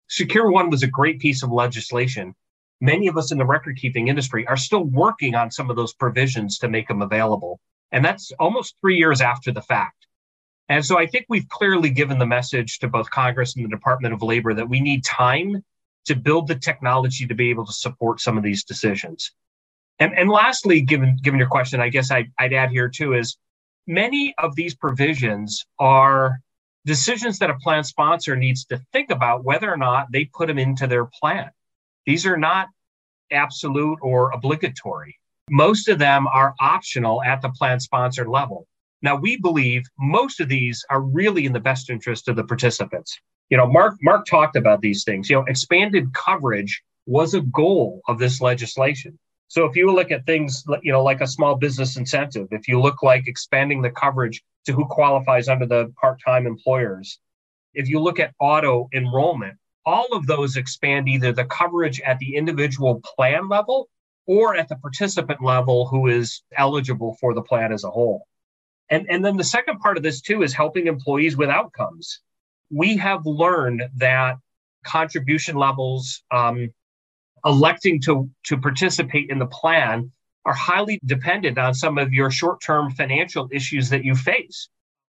Secure 0.08 0.50
One 0.50 0.70
was 0.70 0.82
a 0.82 0.88
great 0.88 1.20
piece 1.20 1.42
of 1.42 1.52
legislation. 1.52 2.34
Many 2.80 3.06
of 3.06 3.18
us 3.18 3.30
in 3.30 3.38
the 3.38 3.44
record 3.44 3.76
keeping 3.76 4.08
industry 4.08 4.46
are 4.46 4.56
still 4.56 4.84
working 4.84 5.34
on 5.34 5.50
some 5.50 5.68
of 5.68 5.76
those 5.76 5.92
provisions 5.92 6.58
to 6.58 6.68
make 6.68 6.88
them 6.88 7.02
available. 7.02 7.60
And 7.92 8.02
that's 8.02 8.32
almost 8.40 8.76
three 8.80 8.96
years 8.96 9.20
after 9.20 9.52
the 9.52 9.60
fact. 9.60 10.06
And 10.70 10.84
so 10.84 10.98
I 10.98 11.06
think 11.06 11.26
we've 11.28 11.48
clearly 11.50 11.90
given 11.90 12.18
the 12.18 12.26
message 12.26 12.78
to 12.78 12.88
both 12.88 13.10
Congress 13.10 13.56
and 13.56 13.64
the 13.64 13.68
Department 13.68 14.14
of 14.14 14.22
Labor 14.22 14.54
that 14.54 14.68
we 14.68 14.80
need 14.80 15.04
time 15.04 15.62
to 16.06 16.16
build 16.16 16.48
the 16.48 16.54
technology 16.54 17.26
to 17.26 17.34
be 17.34 17.50
able 17.50 17.66
to 17.66 17.72
support 17.72 18.20
some 18.20 18.38
of 18.38 18.42
these 18.42 18.64
decisions. 18.64 19.32
And, 19.98 20.16
and 20.18 20.30
lastly, 20.30 20.80
given, 20.80 21.18
given 21.22 21.38
your 21.38 21.48
question, 21.48 21.80
I 21.80 21.90
guess 21.90 22.10
I, 22.10 22.28
I'd 22.38 22.54
add 22.54 22.70
here 22.70 22.88
too 22.88 23.12
is 23.12 23.36
many 23.86 24.34
of 24.38 24.54
these 24.56 24.74
provisions 24.74 25.64
are 25.78 26.40
decisions 26.84 27.38
that 27.38 27.50
a 27.50 27.58
plan 27.58 27.84
sponsor 27.84 28.36
needs 28.36 28.64
to 28.66 28.80
think 28.92 29.10
about 29.10 29.44
whether 29.44 29.70
or 29.70 29.76
not 29.76 30.06
they 30.12 30.24
put 30.24 30.46
them 30.48 30.58
into 30.58 30.86
their 30.86 31.06
plan. 31.06 31.50
These 32.06 32.26
are 32.26 32.36
not 32.36 32.68
absolute 33.32 33.98
or 34.02 34.30
obligatory. 34.30 35.18
Most 35.50 35.88
of 35.88 35.98
them 35.98 36.26
are 36.26 36.54
optional 36.60 37.22
at 37.22 37.42
the 37.42 37.50
plan 37.50 37.80
sponsor 37.80 38.28
level. 38.28 38.66
Now, 39.02 39.16
we 39.16 39.36
believe 39.36 39.84
most 39.98 40.40
of 40.40 40.48
these 40.48 40.84
are 40.90 41.00
really 41.00 41.44
in 41.44 41.52
the 41.52 41.60
best 41.60 41.90
interest 41.90 42.28
of 42.28 42.36
the 42.36 42.44
participants. 42.44 43.18
You 43.50 43.56
know, 43.56 43.66
Mark 43.66 43.94
Mark 44.02 44.26
talked 44.26 44.56
about 44.56 44.80
these 44.80 45.04
things. 45.04 45.30
You 45.30 45.36
know, 45.36 45.44
expanded 45.46 46.12
coverage 46.14 46.82
was 47.06 47.34
a 47.34 47.42
goal 47.42 48.00
of 48.08 48.18
this 48.18 48.40
legislation. 48.40 49.18
So 49.48 49.64
if 49.64 49.76
you 49.76 49.92
look 49.92 50.10
at 50.10 50.26
things, 50.26 50.64
you 50.82 50.92
know, 50.92 51.02
like 51.02 51.20
a 51.20 51.26
small 51.26 51.54
business 51.54 51.96
incentive, 51.96 52.48
if 52.50 52.66
you 52.66 52.80
look 52.80 53.02
like 53.02 53.28
expanding 53.28 53.80
the 53.80 53.90
coverage 53.90 54.42
to 54.64 54.72
who 54.72 54.86
qualifies 54.86 55.48
under 55.48 55.66
the 55.66 55.92
part-time 56.00 56.46
employers, 56.46 57.18
if 57.72 57.88
you 57.88 58.00
look 58.00 58.18
at 58.18 58.34
auto 58.40 58.88
enrollment, 58.92 59.56
all 59.84 60.08
of 60.12 60.26
those 60.26 60.56
expand 60.56 61.08
either 61.08 61.32
the 61.32 61.44
coverage 61.44 62.00
at 62.00 62.18
the 62.18 62.34
individual 62.34 63.00
plan 63.16 63.48
level 63.48 63.88
or 64.26 64.56
at 64.56 64.68
the 64.68 64.76
participant 64.76 65.40
level 65.40 65.86
who 65.86 66.08
is 66.08 66.42
eligible 66.56 67.16
for 67.20 67.32
the 67.34 67.42
plan 67.42 67.72
as 67.72 67.84
a 67.84 67.90
whole. 67.90 68.26
And, 68.90 69.06
and 69.08 69.24
then 69.24 69.36
the 69.36 69.44
second 69.44 69.78
part 69.78 69.96
of 69.96 70.02
this 70.02 70.20
too 70.20 70.42
is 70.42 70.52
helping 70.52 70.88
employees 70.88 71.36
with 71.36 71.50
outcomes. 71.50 72.20
We 72.70 72.96
have 72.96 73.24
learned 73.24 73.84
that 73.96 74.38
contribution 74.84 75.56
levels 75.56 76.22
um, 76.32 76.70
electing 77.44 78.00
to, 78.02 78.30
to 78.44 78.56
participate 78.56 79.30
in 79.30 79.38
the 79.38 79.46
plan 79.46 80.10
are 80.44 80.54
highly 80.54 81.00
dependent 81.04 81.58
on 81.58 81.74
some 81.74 81.98
of 81.98 82.12
your 82.12 82.30
short 82.30 82.60
term 82.62 82.90
financial 82.90 83.48
issues 83.52 83.90
that 83.90 84.04
you 84.04 84.14
face. 84.14 84.68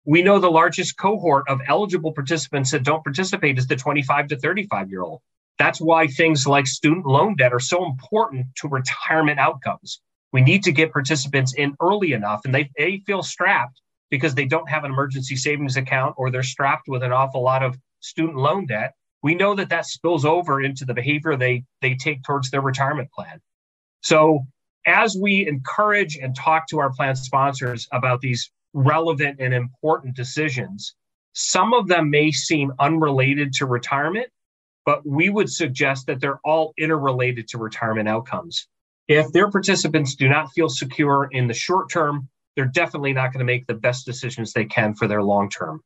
We 0.04 0.22
know 0.22 0.38
the 0.38 0.50
largest 0.50 0.96
cohort 0.96 1.48
of 1.48 1.60
eligible 1.66 2.12
participants 2.12 2.72
that 2.72 2.82
don't 2.82 3.04
participate 3.04 3.58
is 3.58 3.66
the 3.66 3.76
25 3.76 4.28
to 4.28 4.36
35 4.36 4.90
year 4.90 5.02
old. 5.02 5.20
That's 5.58 5.80
why 5.80 6.06
things 6.06 6.46
like 6.46 6.66
student 6.66 7.06
loan 7.06 7.36
debt 7.36 7.52
are 7.52 7.60
so 7.60 7.84
important 7.84 8.46
to 8.56 8.68
retirement 8.68 9.38
outcomes. 9.38 10.00
We 10.32 10.40
need 10.40 10.62
to 10.64 10.72
get 10.72 10.92
participants 10.92 11.54
in 11.54 11.76
early 11.80 12.12
enough 12.12 12.40
and 12.44 12.54
they, 12.54 12.70
they 12.76 13.02
feel 13.06 13.22
strapped 13.22 13.80
because 14.10 14.34
they 14.34 14.46
don't 14.46 14.68
have 14.68 14.84
an 14.84 14.90
emergency 14.90 15.36
savings 15.36 15.76
account 15.76 16.14
or 16.16 16.30
they're 16.30 16.42
strapped 16.42 16.88
with 16.88 17.02
an 17.02 17.12
awful 17.12 17.42
lot 17.42 17.62
of 17.62 17.78
student 18.00 18.36
loan 18.36 18.66
debt 18.66 18.94
we 19.22 19.34
know 19.34 19.54
that 19.54 19.68
that 19.68 19.86
spills 19.86 20.24
over 20.24 20.62
into 20.62 20.84
the 20.84 20.94
behavior 20.94 21.36
they 21.36 21.64
they 21.80 21.94
take 21.94 22.22
towards 22.22 22.50
their 22.50 22.62
retirement 22.62 23.10
plan. 23.12 23.40
So 24.02 24.46
as 24.86 25.16
we 25.16 25.46
encourage 25.46 26.16
and 26.16 26.34
talk 26.34 26.66
to 26.68 26.78
our 26.78 26.90
plan 26.92 27.16
sponsors 27.16 27.86
about 27.92 28.20
these 28.20 28.50
relevant 28.72 29.40
and 29.40 29.52
important 29.52 30.16
decisions 30.16 30.94
some 31.32 31.72
of 31.72 31.86
them 31.86 32.10
may 32.10 32.30
seem 32.30 32.72
unrelated 32.78 33.52
to 33.52 33.66
retirement 33.66 34.28
but 34.86 35.06
we 35.06 35.28
would 35.28 35.50
suggest 35.50 36.06
that 36.06 36.20
they're 36.20 36.40
all 36.44 36.72
interrelated 36.78 37.46
to 37.46 37.58
retirement 37.58 38.08
outcomes. 38.08 38.66
If 39.08 39.30
their 39.30 39.50
participants 39.50 40.14
do 40.14 40.28
not 40.28 40.50
feel 40.52 40.68
secure 40.68 41.28
in 41.30 41.46
the 41.46 41.54
short 41.54 41.90
term 41.90 42.28
they're 42.56 42.66
definitely 42.66 43.12
not 43.12 43.32
going 43.32 43.38
to 43.38 43.44
make 43.44 43.66
the 43.66 43.74
best 43.74 44.04
decisions 44.04 44.52
they 44.52 44.64
can 44.64 44.94
for 44.94 45.06
their 45.06 45.22
long 45.22 45.48
term 45.50 45.82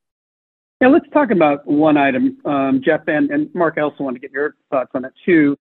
yeah, 0.80 0.88
let's 0.88 1.08
talk 1.12 1.30
about 1.30 1.66
one 1.66 1.96
item, 1.96 2.38
um, 2.44 2.80
Jeff, 2.84 3.02
and, 3.06 3.30
and 3.30 3.52
Mark. 3.54 3.74
I 3.78 3.82
also 3.82 4.04
want 4.04 4.16
to 4.16 4.20
get 4.20 4.32
your 4.32 4.56
thoughts 4.70 4.90
on 4.94 5.04
it 5.04 5.12
too. 5.24 5.56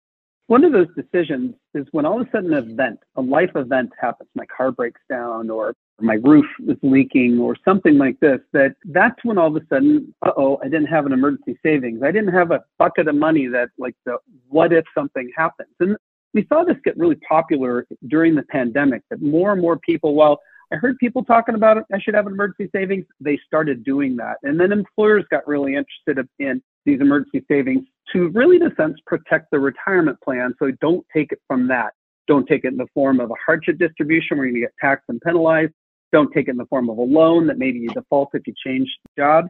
One 0.46 0.64
of 0.64 0.72
those 0.72 0.88
decisions 0.96 1.54
is 1.74 1.86
when 1.92 2.04
all 2.04 2.20
of 2.20 2.26
a 2.26 2.30
sudden 2.30 2.52
an 2.52 2.70
event, 2.70 2.98
a 3.14 3.22
life 3.22 3.50
event 3.54 3.90
happens, 4.00 4.28
my 4.34 4.46
car 4.46 4.72
breaks 4.72 5.00
down 5.08 5.48
or 5.48 5.74
my 6.00 6.14
roof 6.14 6.46
is 6.66 6.76
leaking 6.82 7.38
or 7.38 7.54
something 7.64 7.98
like 7.98 8.18
this, 8.18 8.40
that 8.52 8.74
that's 8.86 9.14
when 9.22 9.38
all 9.38 9.54
of 9.54 9.62
a 9.62 9.66
sudden, 9.68 10.12
uh-oh, 10.26 10.58
I 10.60 10.64
didn't 10.64 10.86
have 10.86 11.06
an 11.06 11.12
emergency 11.12 11.56
savings. 11.62 12.02
I 12.02 12.10
didn't 12.10 12.32
have 12.32 12.50
a 12.50 12.64
bucket 12.78 13.06
of 13.06 13.14
money 13.14 13.46
that 13.46 13.68
like 13.78 13.94
the 14.06 14.16
what 14.48 14.72
if 14.72 14.84
something 14.92 15.30
happens. 15.36 15.70
And 15.78 15.96
we 16.34 16.46
saw 16.48 16.64
this 16.64 16.76
get 16.84 16.96
really 16.96 17.18
popular 17.28 17.86
during 18.08 18.34
the 18.34 18.42
pandemic 18.44 19.02
that 19.10 19.22
more 19.22 19.52
and 19.52 19.60
more 19.60 19.78
people, 19.78 20.14
while 20.14 20.40
I 20.72 20.76
heard 20.76 20.98
people 20.98 21.24
talking 21.24 21.54
about 21.54 21.78
it. 21.78 21.84
I 21.92 21.98
should 21.98 22.14
have 22.14 22.26
an 22.26 22.32
emergency 22.32 22.70
savings. 22.72 23.04
They 23.20 23.38
started 23.44 23.84
doing 23.84 24.16
that. 24.16 24.36
And 24.42 24.58
then 24.60 24.70
employers 24.70 25.24
got 25.30 25.46
really 25.46 25.74
interested 25.74 26.26
in 26.38 26.62
these 26.84 27.00
emergency 27.00 27.44
savings 27.48 27.86
to 28.12 28.28
really, 28.28 28.56
in 28.56 28.62
a 28.62 28.74
sense, 28.76 28.96
protect 29.06 29.50
the 29.50 29.58
retirement 29.58 30.18
plan. 30.22 30.54
So 30.58 30.70
don't 30.80 31.04
take 31.12 31.32
it 31.32 31.40
from 31.48 31.68
that. 31.68 31.92
Don't 32.28 32.46
take 32.46 32.64
it 32.64 32.68
in 32.68 32.76
the 32.76 32.86
form 32.94 33.18
of 33.18 33.30
a 33.30 33.34
hardship 33.44 33.78
distribution 33.78 34.36
where 34.36 34.46
you're 34.46 34.52
going 34.52 34.62
to 34.62 34.66
get 34.68 34.74
taxed 34.80 35.06
and 35.08 35.20
penalized. 35.20 35.72
Don't 36.12 36.32
take 36.32 36.46
it 36.46 36.52
in 36.52 36.56
the 36.56 36.66
form 36.66 36.88
of 36.88 36.98
a 36.98 37.02
loan 37.02 37.46
that 37.48 37.58
maybe 37.58 37.80
you 37.80 37.88
default 37.88 38.30
if 38.34 38.46
you 38.46 38.54
change 38.64 38.88
jobs. 39.18 39.48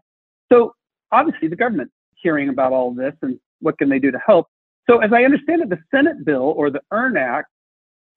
So 0.51 0.75
obviously 1.13 1.49
the 1.49 1.57
government 1.57 1.91
hearing 2.17 2.49
about 2.49 2.73
all 2.73 2.95
this 2.95 3.15
and 3.23 3.39
what 3.61 3.79
can 3.79 3.89
they 3.89 3.99
do 3.99 4.11
to 4.11 4.19
help. 4.25 4.47
So 4.89 4.99
as 4.99 5.13
I 5.13 5.25
understand 5.25 5.63
it, 5.63 5.69
the 5.69 5.79
Senate 5.95 6.25
bill 6.25 6.55
or 6.57 6.71
the 6.71 6.81
EARN 6.93 7.17
Act 7.17 7.49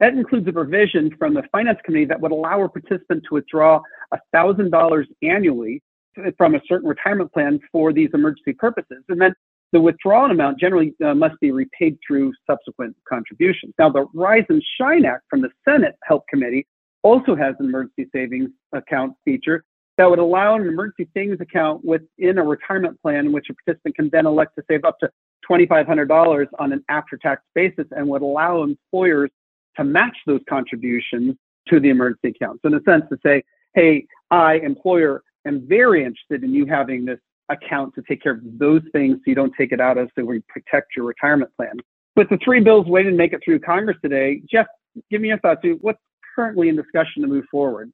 that 0.03 0.15
includes 0.15 0.45
a 0.49 0.51
provision 0.51 1.15
from 1.17 1.33
the 1.33 1.43
Finance 1.49 1.79
Committee 1.85 2.03
that 2.03 2.19
would 2.19 2.33
allow 2.33 2.61
a 2.61 2.67
participant 2.67 3.23
to 3.29 3.35
withdraw 3.35 3.79
$1,000 4.35 5.05
annually 5.21 5.81
from 6.37 6.55
a 6.55 6.61
certain 6.67 6.89
retirement 6.89 7.31
plan 7.31 7.57
for 7.71 7.93
these 7.93 8.09
emergency 8.13 8.51
purposes. 8.51 9.01
And 9.07 9.21
then 9.21 9.33
the 9.71 9.79
withdrawal 9.79 10.29
amount 10.29 10.59
generally 10.59 10.93
uh, 11.05 11.15
must 11.15 11.39
be 11.39 11.51
repaid 11.51 11.97
through 12.05 12.33
subsequent 12.45 12.97
contributions. 13.07 13.73
Now, 13.79 13.89
the 13.89 14.05
Rise 14.13 14.43
and 14.49 14.61
Shine 14.77 15.05
Act 15.05 15.23
from 15.29 15.41
the 15.41 15.49
Senate 15.63 15.95
Health 16.03 16.23
Committee 16.29 16.67
also 17.03 17.33
has 17.33 17.55
an 17.59 17.67
emergency 17.67 18.09
savings 18.13 18.49
account 18.73 19.13
feature 19.23 19.63
that 19.97 20.09
would 20.09 20.19
allow 20.19 20.55
an 20.55 20.67
emergency 20.67 21.09
savings 21.13 21.39
account 21.39 21.83
within 21.85 22.39
a 22.39 22.43
retirement 22.43 23.01
plan 23.01 23.27
in 23.27 23.31
which 23.31 23.47
a 23.49 23.53
participant 23.53 23.95
can 23.95 24.09
then 24.09 24.25
elect 24.25 24.51
to 24.57 24.63
save 24.69 24.83
up 24.83 24.99
to 24.99 25.09
$2,500 25.49 26.47
on 26.59 26.73
an 26.73 26.83
after 26.89 27.15
tax 27.15 27.41
basis 27.55 27.85
and 27.91 28.05
would 28.05 28.21
allow 28.21 28.63
employers 28.63 29.31
to 29.77 29.83
match 29.83 30.15
those 30.25 30.41
contributions 30.49 31.35
to 31.67 31.79
the 31.79 31.89
emergency 31.89 32.29
account. 32.29 32.59
So 32.61 32.67
in 32.67 32.75
a 32.75 32.83
sense 32.83 33.03
to 33.09 33.17
say, 33.25 33.43
hey, 33.73 34.05
I, 34.31 34.55
employer, 34.55 35.23
am 35.45 35.67
very 35.67 36.03
interested 36.03 36.43
in 36.43 36.53
you 36.53 36.65
having 36.65 37.05
this 37.05 37.19
account 37.49 37.93
to 37.95 38.01
take 38.07 38.21
care 38.21 38.33
of 38.33 38.41
those 38.43 38.81
things 38.91 39.17
so 39.17 39.23
you 39.27 39.35
don't 39.35 39.53
take 39.57 39.71
it 39.71 39.81
out 39.81 39.97
of 39.97 40.09
so 40.15 40.23
we 40.23 40.41
protect 40.47 40.95
your 40.95 41.05
retirement 41.05 41.51
plan. 41.57 41.73
But 42.15 42.29
the 42.29 42.37
three 42.43 42.59
bills 42.59 42.85
waiting 42.87 43.11
to 43.11 43.17
make 43.17 43.33
it 43.33 43.41
through 43.43 43.59
Congress 43.59 43.97
today, 44.01 44.41
Jeff, 44.49 44.67
give 45.09 45.21
me 45.21 45.29
your 45.29 45.39
thoughts. 45.39 45.61
What's 45.81 45.99
currently 46.35 46.69
in 46.69 46.75
discussion 46.75 47.21
to 47.21 47.27
move 47.27 47.45
forward? 47.49 47.91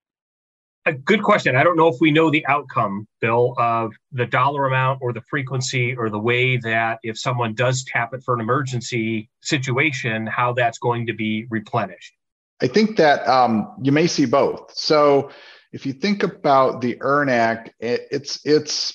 A 0.90 0.94
good 0.94 1.22
question. 1.22 1.56
I 1.56 1.64
don't 1.64 1.78
know 1.78 1.88
if 1.88 1.98
we 2.02 2.10
know 2.10 2.32
the 2.32 2.44
outcome, 2.48 3.08
Bill, 3.22 3.54
of 3.60 3.92
the 4.12 4.26
dollar 4.26 4.66
amount 4.66 5.04
or 5.04 5.14
the 5.14 5.22
frequency 5.30 5.96
or 5.96 6.10
the 6.10 6.18
way 6.18 6.58
that 6.58 6.98
if 7.04 7.16
someone 7.16 7.54
does 7.54 7.84
tap 7.84 8.12
it 8.16 8.24
for 8.24 8.34
an 8.34 8.42
emergency 8.42 9.30
situation, 9.42 10.26
how 10.26 10.52
that's 10.54 10.80
going 10.80 11.06
to 11.06 11.14
be 11.14 11.46
replenished. 11.52 12.12
I 12.60 12.66
think 12.66 12.98
that 12.98 13.28
um, 13.28 13.72
you 13.84 13.92
may 13.92 14.08
see 14.08 14.26
both. 14.26 14.76
So 14.76 15.30
if 15.72 15.86
you 15.86 15.94
think 15.94 16.24
about 16.24 16.82
the 16.82 16.98
EARN 17.04 17.30
Act, 17.30 17.70
it, 17.80 18.08
it's 18.10 18.44
it's 18.44 18.92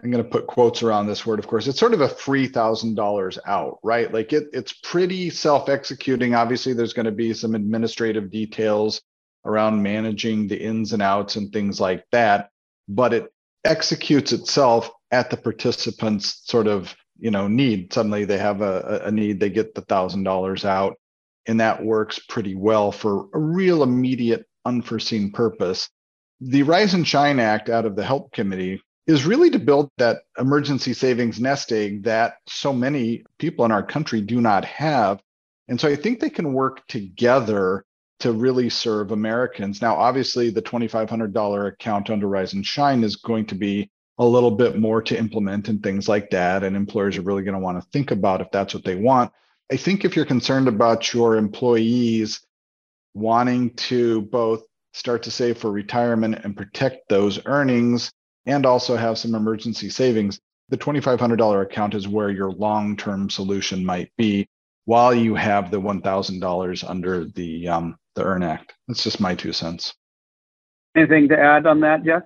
I'm 0.00 0.12
going 0.12 0.22
to 0.22 0.30
put 0.30 0.46
quotes 0.46 0.84
around 0.84 1.08
this 1.08 1.26
word, 1.26 1.40
of 1.40 1.48
course. 1.48 1.66
It's 1.66 1.80
sort 1.80 1.92
of 1.92 2.02
a 2.02 2.08
$3,000 2.08 3.38
out, 3.48 3.78
right? 3.82 4.14
Like 4.14 4.32
it, 4.32 4.44
it's 4.52 4.74
pretty 4.74 5.30
self 5.30 5.68
executing. 5.68 6.36
Obviously, 6.36 6.72
there's 6.72 6.92
going 6.92 7.06
to 7.06 7.10
be 7.10 7.34
some 7.34 7.56
administrative 7.56 8.30
details 8.30 9.02
around 9.46 9.82
managing 9.82 10.48
the 10.48 10.60
ins 10.60 10.92
and 10.92 11.02
outs 11.02 11.36
and 11.36 11.52
things 11.52 11.80
like 11.80 12.04
that, 12.12 12.50
but 12.88 13.14
it 13.14 13.32
executes 13.64 14.32
itself 14.32 14.90
at 15.10 15.30
the 15.30 15.36
participants' 15.36 16.42
sort 16.44 16.66
of 16.66 16.94
you 17.18 17.30
know 17.30 17.48
need. 17.48 17.92
Suddenly, 17.92 18.24
they 18.24 18.38
have 18.38 18.60
a, 18.60 19.02
a 19.04 19.10
need, 19.10 19.40
they 19.40 19.50
get 19.50 19.74
the 19.74 19.80
thousand 19.82 20.24
dollars 20.24 20.64
out, 20.64 20.96
and 21.46 21.60
that 21.60 21.84
works 21.84 22.18
pretty 22.28 22.54
well 22.54 22.92
for 22.92 23.28
a 23.32 23.38
real 23.38 23.82
immediate, 23.82 24.46
unforeseen 24.64 25.32
purpose. 25.32 25.88
The 26.40 26.64
Rise 26.64 26.92
and 26.92 27.06
Shine 27.06 27.40
Act 27.40 27.70
out 27.70 27.86
of 27.86 27.96
the 27.96 28.04
Help 28.04 28.32
Committee 28.32 28.82
is 29.06 29.24
really 29.24 29.50
to 29.50 29.58
build 29.58 29.88
that 29.98 30.18
emergency 30.38 30.92
savings 30.92 31.40
nest 31.40 31.72
egg 31.72 32.02
that 32.02 32.34
so 32.48 32.72
many 32.72 33.24
people 33.38 33.64
in 33.64 33.70
our 33.70 33.82
country 33.82 34.20
do 34.20 34.40
not 34.40 34.64
have. 34.64 35.20
And 35.68 35.80
so 35.80 35.88
I 35.88 35.96
think 35.96 36.20
they 36.20 36.30
can 36.30 36.52
work 36.52 36.86
together 36.88 37.84
to 38.20 38.32
really 38.32 38.70
serve 38.70 39.12
Americans. 39.12 39.82
Now, 39.82 39.96
obviously, 39.96 40.50
the 40.50 40.62
$2,500 40.62 41.68
account 41.68 42.10
under 42.10 42.28
Rise 42.28 42.54
and 42.54 42.66
Shine 42.66 43.04
is 43.04 43.16
going 43.16 43.46
to 43.46 43.54
be 43.54 43.90
a 44.18 44.24
little 44.24 44.50
bit 44.50 44.78
more 44.78 45.02
to 45.02 45.18
implement 45.18 45.68
and 45.68 45.82
things 45.82 46.08
like 46.08 46.30
that. 46.30 46.64
And 46.64 46.74
employers 46.74 47.18
are 47.18 47.22
really 47.22 47.42
going 47.42 47.54
to 47.54 47.60
want 47.60 47.82
to 47.82 47.88
think 47.90 48.10
about 48.10 48.40
if 48.40 48.50
that's 48.50 48.72
what 48.72 48.84
they 48.84 48.96
want. 48.96 49.32
I 49.70 49.76
think 49.76 50.04
if 50.04 50.16
you're 50.16 50.24
concerned 50.24 50.68
about 50.68 51.12
your 51.12 51.36
employees 51.36 52.40
wanting 53.14 53.74
to 53.74 54.22
both 54.22 54.62
start 54.94 55.22
to 55.24 55.30
save 55.30 55.58
for 55.58 55.70
retirement 55.70 56.40
and 56.44 56.56
protect 56.56 57.08
those 57.08 57.38
earnings, 57.44 58.10
and 58.46 58.64
also 58.64 58.96
have 58.96 59.18
some 59.18 59.34
emergency 59.34 59.90
savings, 59.90 60.40
the 60.68 60.78
$2,500 60.78 61.62
account 61.62 61.94
is 61.94 62.08
where 62.08 62.30
your 62.30 62.50
long 62.52 62.96
term 62.96 63.28
solution 63.28 63.84
might 63.84 64.10
be 64.16 64.48
while 64.86 65.14
you 65.14 65.34
have 65.34 65.70
the 65.70 65.80
$1,000 65.80 66.90
under 66.90 67.24
the, 67.26 67.68
um, 67.68 67.96
the 68.14 68.22
EARN 68.22 68.42
Act. 68.42 68.72
That's 68.88 69.02
just 69.02 69.20
my 69.20 69.34
two 69.34 69.52
cents. 69.52 69.94
Anything 70.96 71.28
to 71.28 71.38
add 71.38 71.66
on 71.66 71.80
that, 71.80 72.04
Jeff? 72.04 72.22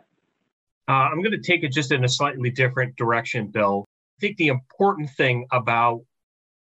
Uh, 0.89 0.93
I'm 0.93 1.23
going 1.23 1.33
to 1.33 1.41
take 1.41 1.65
it 1.65 1.73
just 1.73 1.91
in 1.93 2.05
a 2.05 2.09
slightly 2.09 2.51
different 2.51 2.97
direction, 2.97 3.49
Bill. 3.49 3.85
I 3.89 4.21
think 4.21 4.37
the 4.37 4.49
important 4.49 5.11
thing 5.11 5.47
about 5.51 6.03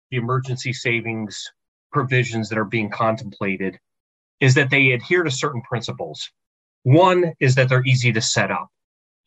the 0.09 0.17
emergency 0.17 0.73
savings 0.73 1.51
provisions 1.91 2.49
that 2.49 2.57
are 2.57 2.65
being 2.65 2.89
contemplated 2.89 3.77
is 4.39 4.53
that 4.55 4.69
they 4.69 4.91
adhere 4.91 5.23
to 5.23 5.31
certain 5.31 5.61
principles. 5.61 6.29
One 6.83 7.33
is 7.39 7.55
that 7.55 7.69
they're 7.69 7.85
easy 7.85 8.11
to 8.13 8.21
set 8.21 8.51
up. 8.51 8.69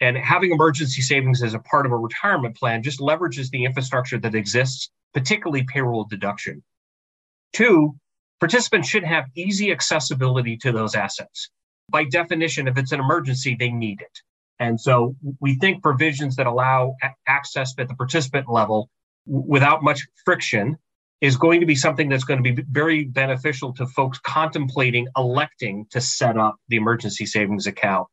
And 0.02 0.16
having 0.18 0.50
emergency 0.50 1.00
savings 1.00 1.44
as 1.44 1.54
a 1.54 1.60
part 1.60 1.86
of 1.86 1.92
a 1.92 1.96
retirement 1.96 2.56
plan 2.56 2.82
just 2.82 2.98
leverages 2.98 3.50
the 3.50 3.64
infrastructure 3.64 4.18
that 4.18 4.34
exists, 4.34 4.90
particularly 5.14 5.62
payroll 5.62 6.04
deduction. 6.04 6.64
Two, 7.52 7.94
participants 8.40 8.88
should 8.88 9.04
have 9.04 9.26
easy 9.36 9.70
accessibility 9.70 10.56
to 10.56 10.72
those 10.72 10.96
assets. 10.96 11.50
By 11.88 12.02
definition, 12.02 12.66
if 12.66 12.76
it's 12.76 12.90
an 12.90 12.98
emergency, 12.98 13.54
they 13.56 13.70
need 13.70 14.00
it. 14.00 14.18
And 14.58 14.80
so 14.80 15.14
we 15.38 15.54
think 15.54 15.84
provisions 15.84 16.34
that 16.34 16.48
allow 16.48 16.96
access 17.28 17.72
at 17.78 17.86
the 17.86 17.94
participant 17.94 18.48
level 18.50 18.90
without 19.24 19.84
much 19.84 20.04
friction 20.24 20.78
is 21.20 21.36
going 21.36 21.60
to 21.60 21.66
be 21.66 21.76
something 21.76 22.08
that's 22.08 22.24
going 22.24 22.42
to 22.42 22.54
be 22.54 22.64
very 22.72 23.04
beneficial 23.04 23.72
to 23.74 23.86
folks 23.86 24.18
contemplating 24.18 25.06
electing 25.16 25.86
to 25.90 26.00
set 26.00 26.36
up 26.36 26.56
the 26.66 26.76
emergency 26.76 27.24
savings 27.24 27.68
account 27.68 28.08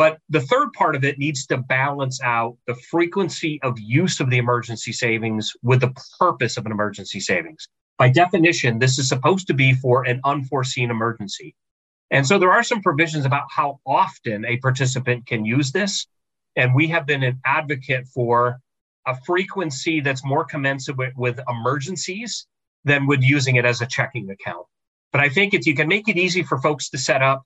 but 0.00 0.16
the 0.30 0.40
third 0.40 0.72
part 0.72 0.96
of 0.96 1.04
it 1.04 1.18
needs 1.18 1.44
to 1.44 1.58
balance 1.58 2.22
out 2.22 2.56
the 2.66 2.74
frequency 2.74 3.60
of 3.62 3.78
use 3.78 4.18
of 4.18 4.30
the 4.30 4.38
emergency 4.38 4.92
savings 4.92 5.52
with 5.62 5.82
the 5.82 5.92
purpose 6.18 6.56
of 6.56 6.64
an 6.64 6.72
emergency 6.72 7.20
savings. 7.20 7.68
By 7.98 8.08
definition, 8.08 8.78
this 8.78 8.98
is 8.98 9.10
supposed 9.10 9.46
to 9.48 9.52
be 9.52 9.74
for 9.74 10.04
an 10.04 10.22
unforeseen 10.24 10.90
emergency. 10.90 11.54
And 12.10 12.26
so 12.26 12.38
there 12.38 12.50
are 12.50 12.62
some 12.62 12.80
provisions 12.80 13.26
about 13.26 13.48
how 13.54 13.80
often 13.84 14.46
a 14.46 14.56
participant 14.56 15.26
can 15.26 15.44
use 15.44 15.70
this. 15.70 16.06
And 16.56 16.74
we 16.74 16.86
have 16.86 17.04
been 17.04 17.22
an 17.22 17.38
advocate 17.44 18.06
for 18.08 18.58
a 19.06 19.14
frequency 19.26 20.00
that's 20.00 20.24
more 20.24 20.46
commensurate 20.46 21.14
with 21.14 21.38
emergencies 21.46 22.46
than 22.84 23.06
with 23.06 23.22
using 23.22 23.56
it 23.56 23.66
as 23.66 23.82
a 23.82 23.86
checking 23.86 24.30
account. 24.30 24.64
But 25.12 25.20
I 25.20 25.28
think 25.28 25.52
if 25.52 25.66
you 25.66 25.74
can 25.74 25.88
make 25.88 26.08
it 26.08 26.16
easy 26.16 26.42
for 26.42 26.58
folks 26.58 26.88
to 26.88 26.96
set 26.96 27.20
up, 27.20 27.42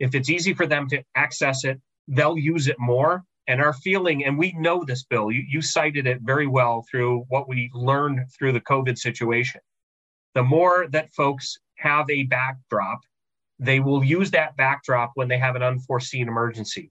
if 0.00 0.14
it's 0.14 0.30
easy 0.30 0.54
for 0.54 0.66
them 0.66 0.88
to 0.88 1.02
access 1.14 1.64
it, 1.64 1.78
they'll 2.08 2.38
use 2.38 2.66
it 2.66 2.76
more. 2.78 3.24
And 3.46 3.62
our 3.62 3.72
feeling, 3.72 4.24
and 4.24 4.38
we 4.38 4.52
know 4.58 4.84
this, 4.84 5.04
Bill, 5.04 5.30
you, 5.30 5.42
you 5.48 5.62
cited 5.62 6.06
it 6.06 6.20
very 6.22 6.46
well 6.46 6.84
through 6.90 7.24
what 7.28 7.48
we 7.48 7.70
learned 7.72 8.20
through 8.36 8.52
the 8.52 8.60
COVID 8.60 8.98
situation. 8.98 9.60
The 10.34 10.42
more 10.42 10.86
that 10.90 11.12
folks 11.14 11.58
have 11.76 12.08
a 12.10 12.24
backdrop, 12.24 13.00
they 13.58 13.80
will 13.80 14.04
use 14.04 14.30
that 14.32 14.56
backdrop 14.56 15.12
when 15.14 15.28
they 15.28 15.38
have 15.38 15.56
an 15.56 15.62
unforeseen 15.62 16.28
emergency. 16.28 16.90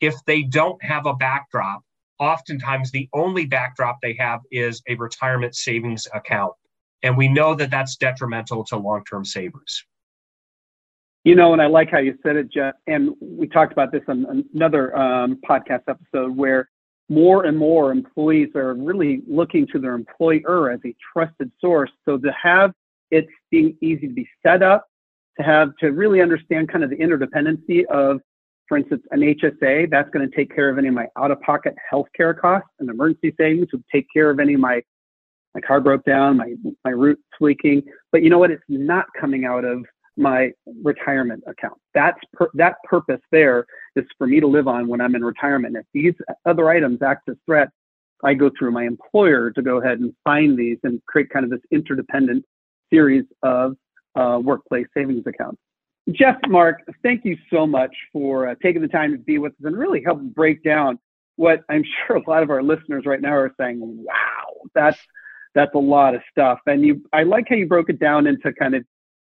If 0.00 0.16
they 0.26 0.42
don't 0.42 0.82
have 0.82 1.06
a 1.06 1.14
backdrop, 1.14 1.82
oftentimes 2.18 2.90
the 2.90 3.08
only 3.12 3.46
backdrop 3.46 3.98
they 4.02 4.14
have 4.14 4.40
is 4.50 4.82
a 4.88 4.96
retirement 4.96 5.54
savings 5.54 6.08
account. 6.12 6.54
And 7.02 7.16
we 7.16 7.28
know 7.28 7.54
that 7.54 7.70
that's 7.70 7.96
detrimental 7.96 8.64
to 8.66 8.76
long 8.76 9.04
term 9.04 9.24
savers. 9.24 9.84
You 11.24 11.36
know, 11.36 11.52
and 11.52 11.62
I 11.62 11.66
like 11.66 11.90
how 11.90 11.98
you 11.98 12.18
said 12.22 12.36
it, 12.36 12.50
Jeff. 12.52 12.74
And 12.88 13.10
we 13.20 13.46
talked 13.46 13.72
about 13.72 13.92
this 13.92 14.02
on 14.08 14.44
another 14.52 14.96
um, 14.96 15.38
podcast 15.48 15.82
episode 15.86 16.36
where 16.36 16.68
more 17.08 17.44
and 17.44 17.56
more 17.56 17.92
employees 17.92 18.48
are 18.56 18.74
really 18.74 19.22
looking 19.28 19.66
to 19.68 19.78
their 19.78 19.94
employer 19.94 20.70
as 20.70 20.80
a 20.84 20.94
trusted 21.12 21.52
source. 21.60 21.90
So 22.04 22.18
to 22.18 22.32
have 22.32 22.72
it 23.10 23.26
being 23.50 23.76
easy 23.80 24.08
to 24.08 24.14
be 24.14 24.28
set 24.44 24.62
up, 24.62 24.86
to 25.38 25.44
have 25.44 25.76
to 25.80 25.90
really 25.90 26.20
understand 26.20 26.70
kind 26.70 26.82
of 26.82 26.90
the 26.90 26.96
interdependency 26.96 27.84
of, 27.86 28.20
for 28.66 28.78
instance, 28.78 29.02
an 29.12 29.20
HSA, 29.20 29.90
that's 29.90 30.10
going 30.10 30.28
to 30.28 30.36
take 30.36 30.54
care 30.54 30.68
of 30.68 30.78
any 30.78 30.88
of 30.88 30.94
my 30.94 31.06
out-of-pocket 31.16 31.74
healthcare 31.92 32.36
costs. 32.36 32.68
and 32.80 32.90
emergency 32.90 33.32
savings 33.38 33.68
would 33.72 33.84
take 33.92 34.06
care 34.12 34.30
of 34.30 34.40
any 34.40 34.54
of 34.54 34.60
my 34.60 34.82
my 35.54 35.60
car 35.60 35.82
broke 35.82 36.02
down, 36.06 36.38
my 36.38 36.54
my 36.82 36.92
roof's 36.92 37.20
leaking. 37.38 37.82
But 38.10 38.22
you 38.22 38.30
know 38.30 38.38
what? 38.38 38.50
It's 38.50 38.62
not 38.68 39.04
coming 39.20 39.44
out 39.44 39.66
of 39.66 39.84
my 40.16 40.50
retirement 40.82 41.42
account. 41.46 41.78
That's 41.94 42.18
per, 42.32 42.48
that 42.54 42.76
purpose 42.84 43.20
there 43.30 43.66
is 43.96 44.04
for 44.18 44.26
me 44.26 44.40
to 44.40 44.46
live 44.46 44.68
on 44.68 44.88
when 44.88 45.00
I'm 45.00 45.14
in 45.14 45.24
retirement. 45.24 45.76
If 45.76 45.86
these 45.94 46.14
other 46.44 46.68
items 46.68 47.00
act 47.02 47.28
as 47.28 47.36
threats, 47.46 47.72
I 48.24 48.34
go 48.34 48.50
through 48.56 48.72
my 48.72 48.84
employer 48.84 49.50
to 49.50 49.62
go 49.62 49.80
ahead 49.80 50.00
and 50.00 50.14
find 50.24 50.58
these 50.58 50.78
and 50.84 51.00
create 51.06 51.30
kind 51.30 51.44
of 51.44 51.50
this 51.50 51.60
interdependent 51.70 52.44
series 52.90 53.24
of 53.42 53.76
uh, 54.14 54.38
workplace 54.42 54.86
savings 54.94 55.26
accounts. 55.26 55.60
Jeff, 56.10 56.36
Mark, 56.48 56.80
thank 57.02 57.24
you 57.24 57.36
so 57.50 57.66
much 57.66 57.94
for 58.12 58.48
uh, 58.48 58.54
taking 58.62 58.82
the 58.82 58.88
time 58.88 59.12
to 59.12 59.18
be 59.18 59.38
with 59.38 59.52
us 59.52 59.64
and 59.64 59.78
really 59.78 60.02
help 60.04 60.20
break 60.20 60.62
down 60.62 60.98
what 61.36 61.64
I'm 61.68 61.84
sure 62.06 62.16
a 62.16 62.30
lot 62.30 62.42
of 62.42 62.50
our 62.50 62.62
listeners 62.62 63.04
right 63.06 63.20
now 63.20 63.34
are 63.34 63.52
saying, 63.58 63.80
wow, 63.82 64.68
that's 64.74 64.98
that's 65.54 65.74
a 65.74 65.78
lot 65.78 66.14
of 66.14 66.22
stuff. 66.30 66.60
And 66.66 66.82
you 66.82 67.02
I 67.12 67.24
like 67.24 67.46
how 67.48 67.56
you 67.56 67.66
broke 67.66 67.90
it 67.90 67.98
down 67.98 68.26
into 68.26 68.52
kind 68.52 68.74
of 68.74 68.84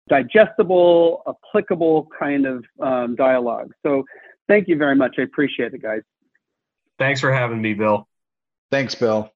digestible, 0.08 1.22
applicable 1.26 2.08
kind 2.18 2.46
of 2.46 2.64
um, 2.80 3.14
dialogue. 3.16 3.72
So 3.84 4.04
thank 4.48 4.68
you 4.68 4.76
very 4.76 4.96
much. 4.96 5.16
I 5.18 5.22
appreciate 5.22 5.72
it, 5.74 5.82
guys. 5.82 6.02
Thanks 6.98 7.20
for 7.20 7.32
having 7.32 7.60
me, 7.60 7.74
Bill. 7.74 8.06
Thanks, 8.70 8.94
Bill. 8.94 9.30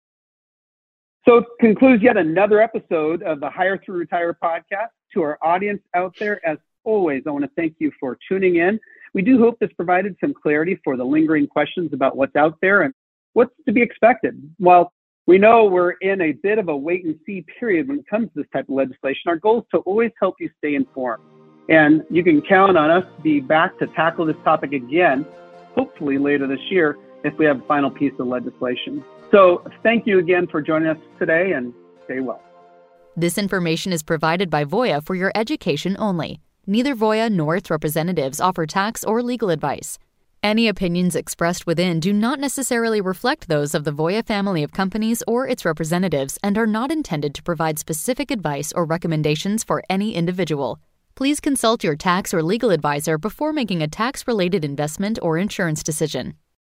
So 1.26 1.44
concludes 1.60 2.02
yet 2.02 2.16
another 2.16 2.60
episode 2.60 3.22
of 3.22 3.40
the 3.40 3.50
Hire 3.50 3.78
Through 3.78 3.98
Retire 3.98 4.36
podcast. 4.42 4.88
To 5.14 5.22
our 5.22 5.38
audience 5.42 5.80
out 5.94 6.14
there, 6.18 6.46
as 6.46 6.58
always, 6.84 7.22
I 7.26 7.30
want 7.30 7.44
to 7.44 7.50
thank 7.56 7.76
you 7.78 7.90
for 7.98 8.18
tuning 8.28 8.56
in. 8.56 8.78
We 9.14 9.22
do 9.22 9.38
hope 9.38 9.58
this 9.58 9.72
provided 9.74 10.16
some 10.20 10.34
clarity 10.34 10.78
for 10.84 10.96
the 10.96 11.04
lingering 11.04 11.46
questions 11.46 11.92
about 11.92 12.16
what's 12.16 12.36
out 12.36 12.58
there 12.60 12.82
and 12.82 12.92
what's 13.32 13.54
to 13.66 13.72
be 13.72 13.80
expected. 13.80 14.38
While 14.58 14.92
we 15.28 15.36
know 15.36 15.66
we're 15.66 15.90
in 16.00 16.22
a 16.22 16.32
bit 16.32 16.58
of 16.58 16.68
a 16.68 16.76
wait 16.76 17.04
and 17.04 17.14
see 17.26 17.44
period 17.60 17.86
when 17.86 17.98
it 17.98 18.08
comes 18.08 18.28
to 18.28 18.32
this 18.34 18.46
type 18.50 18.66
of 18.66 18.74
legislation. 18.74 19.24
Our 19.26 19.36
goal 19.36 19.58
is 19.58 19.64
to 19.72 19.78
always 19.80 20.10
help 20.18 20.36
you 20.40 20.48
stay 20.56 20.74
informed. 20.74 21.22
And 21.68 22.02
you 22.08 22.24
can 22.24 22.40
count 22.40 22.78
on 22.78 22.90
us 22.90 23.04
to 23.14 23.22
be 23.22 23.40
back 23.40 23.78
to 23.80 23.86
tackle 23.88 24.24
this 24.24 24.36
topic 24.42 24.72
again, 24.72 25.26
hopefully 25.74 26.16
later 26.16 26.46
this 26.46 26.70
year, 26.70 26.96
if 27.24 27.36
we 27.38 27.44
have 27.44 27.60
a 27.60 27.66
final 27.66 27.90
piece 27.90 28.14
of 28.18 28.26
legislation. 28.26 29.04
So 29.30 29.70
thank 29.82 30.06
you 30.06 30.18
again 30.18 30.46
for 30.46 30.62
joining 30.62 30.88
us 30.88 30.96
today 31.18 31.52
and 31.52 31.74
stay 32.06 32.20
well. 32.20 32.40
This 33.14 33.36
information 33.36 33.92
is 33.92 34.02
provided 34.02 34.48
by 34.48 34.64
Voya 34.64 35.04
for 35.04 35.14
your 35.14 35.30
education 35.34 35.94
only. 35.98 36.40
Neither 36.66 36.96
Voya 36.96 37.30
nor 37.30 37.56
its 37.56 37.68
representatives 37.68 38.40
offer 38.40 38.64
tax 38.64 39.04
or 39.04 39.22
legal 39.22 39.50
advice. 39.50 39.98
Any 40.42 40.68
opinions 40.68 41.16
expressed 41.16 41.66
within 41.66 41.98
do 41.98 42.12
not 42.12 42.38
necessarily 42.38 43.00
reflect 43.00 43.48
those 43.48 43.74
of 43.74 43.82
the 43.82 43.90
Voya 43.90 44.24
family 44.24 44.62
of 44.62 44.70
companies 44.70 45.20
or 45.26 45.48
its 45.48 45.64
representatives 45.64 46.38
and 46.44 46.56
are 46.56 46.66
not 46.66 46.92
intended 46.92 47.34
to 47.34 47.42
provide 47.42 47.76
specific 47.76 48.30
advice 48.30 48.72
or 48.72 48.84
recommendations 48.84 49.64
for 49.64 49.82
any 49.90 50.14
individual. 50.14 50.78
Please 51.16 51.40
consult 51.40 51.82
your 51.82 51.96
tax 51.96 52.32
or 52.32 52.40
legal 52.40 52.70
advisor 52.70 53.18
before 53.18 53.52
making 53.52 53.82
a 53.82 53.88
tax 53.88 54.28
related 54.28 54.64
investment 54.64 55.18
or 55.22 55.38
insurance 55.38 55.82
decision. 55.82 56.34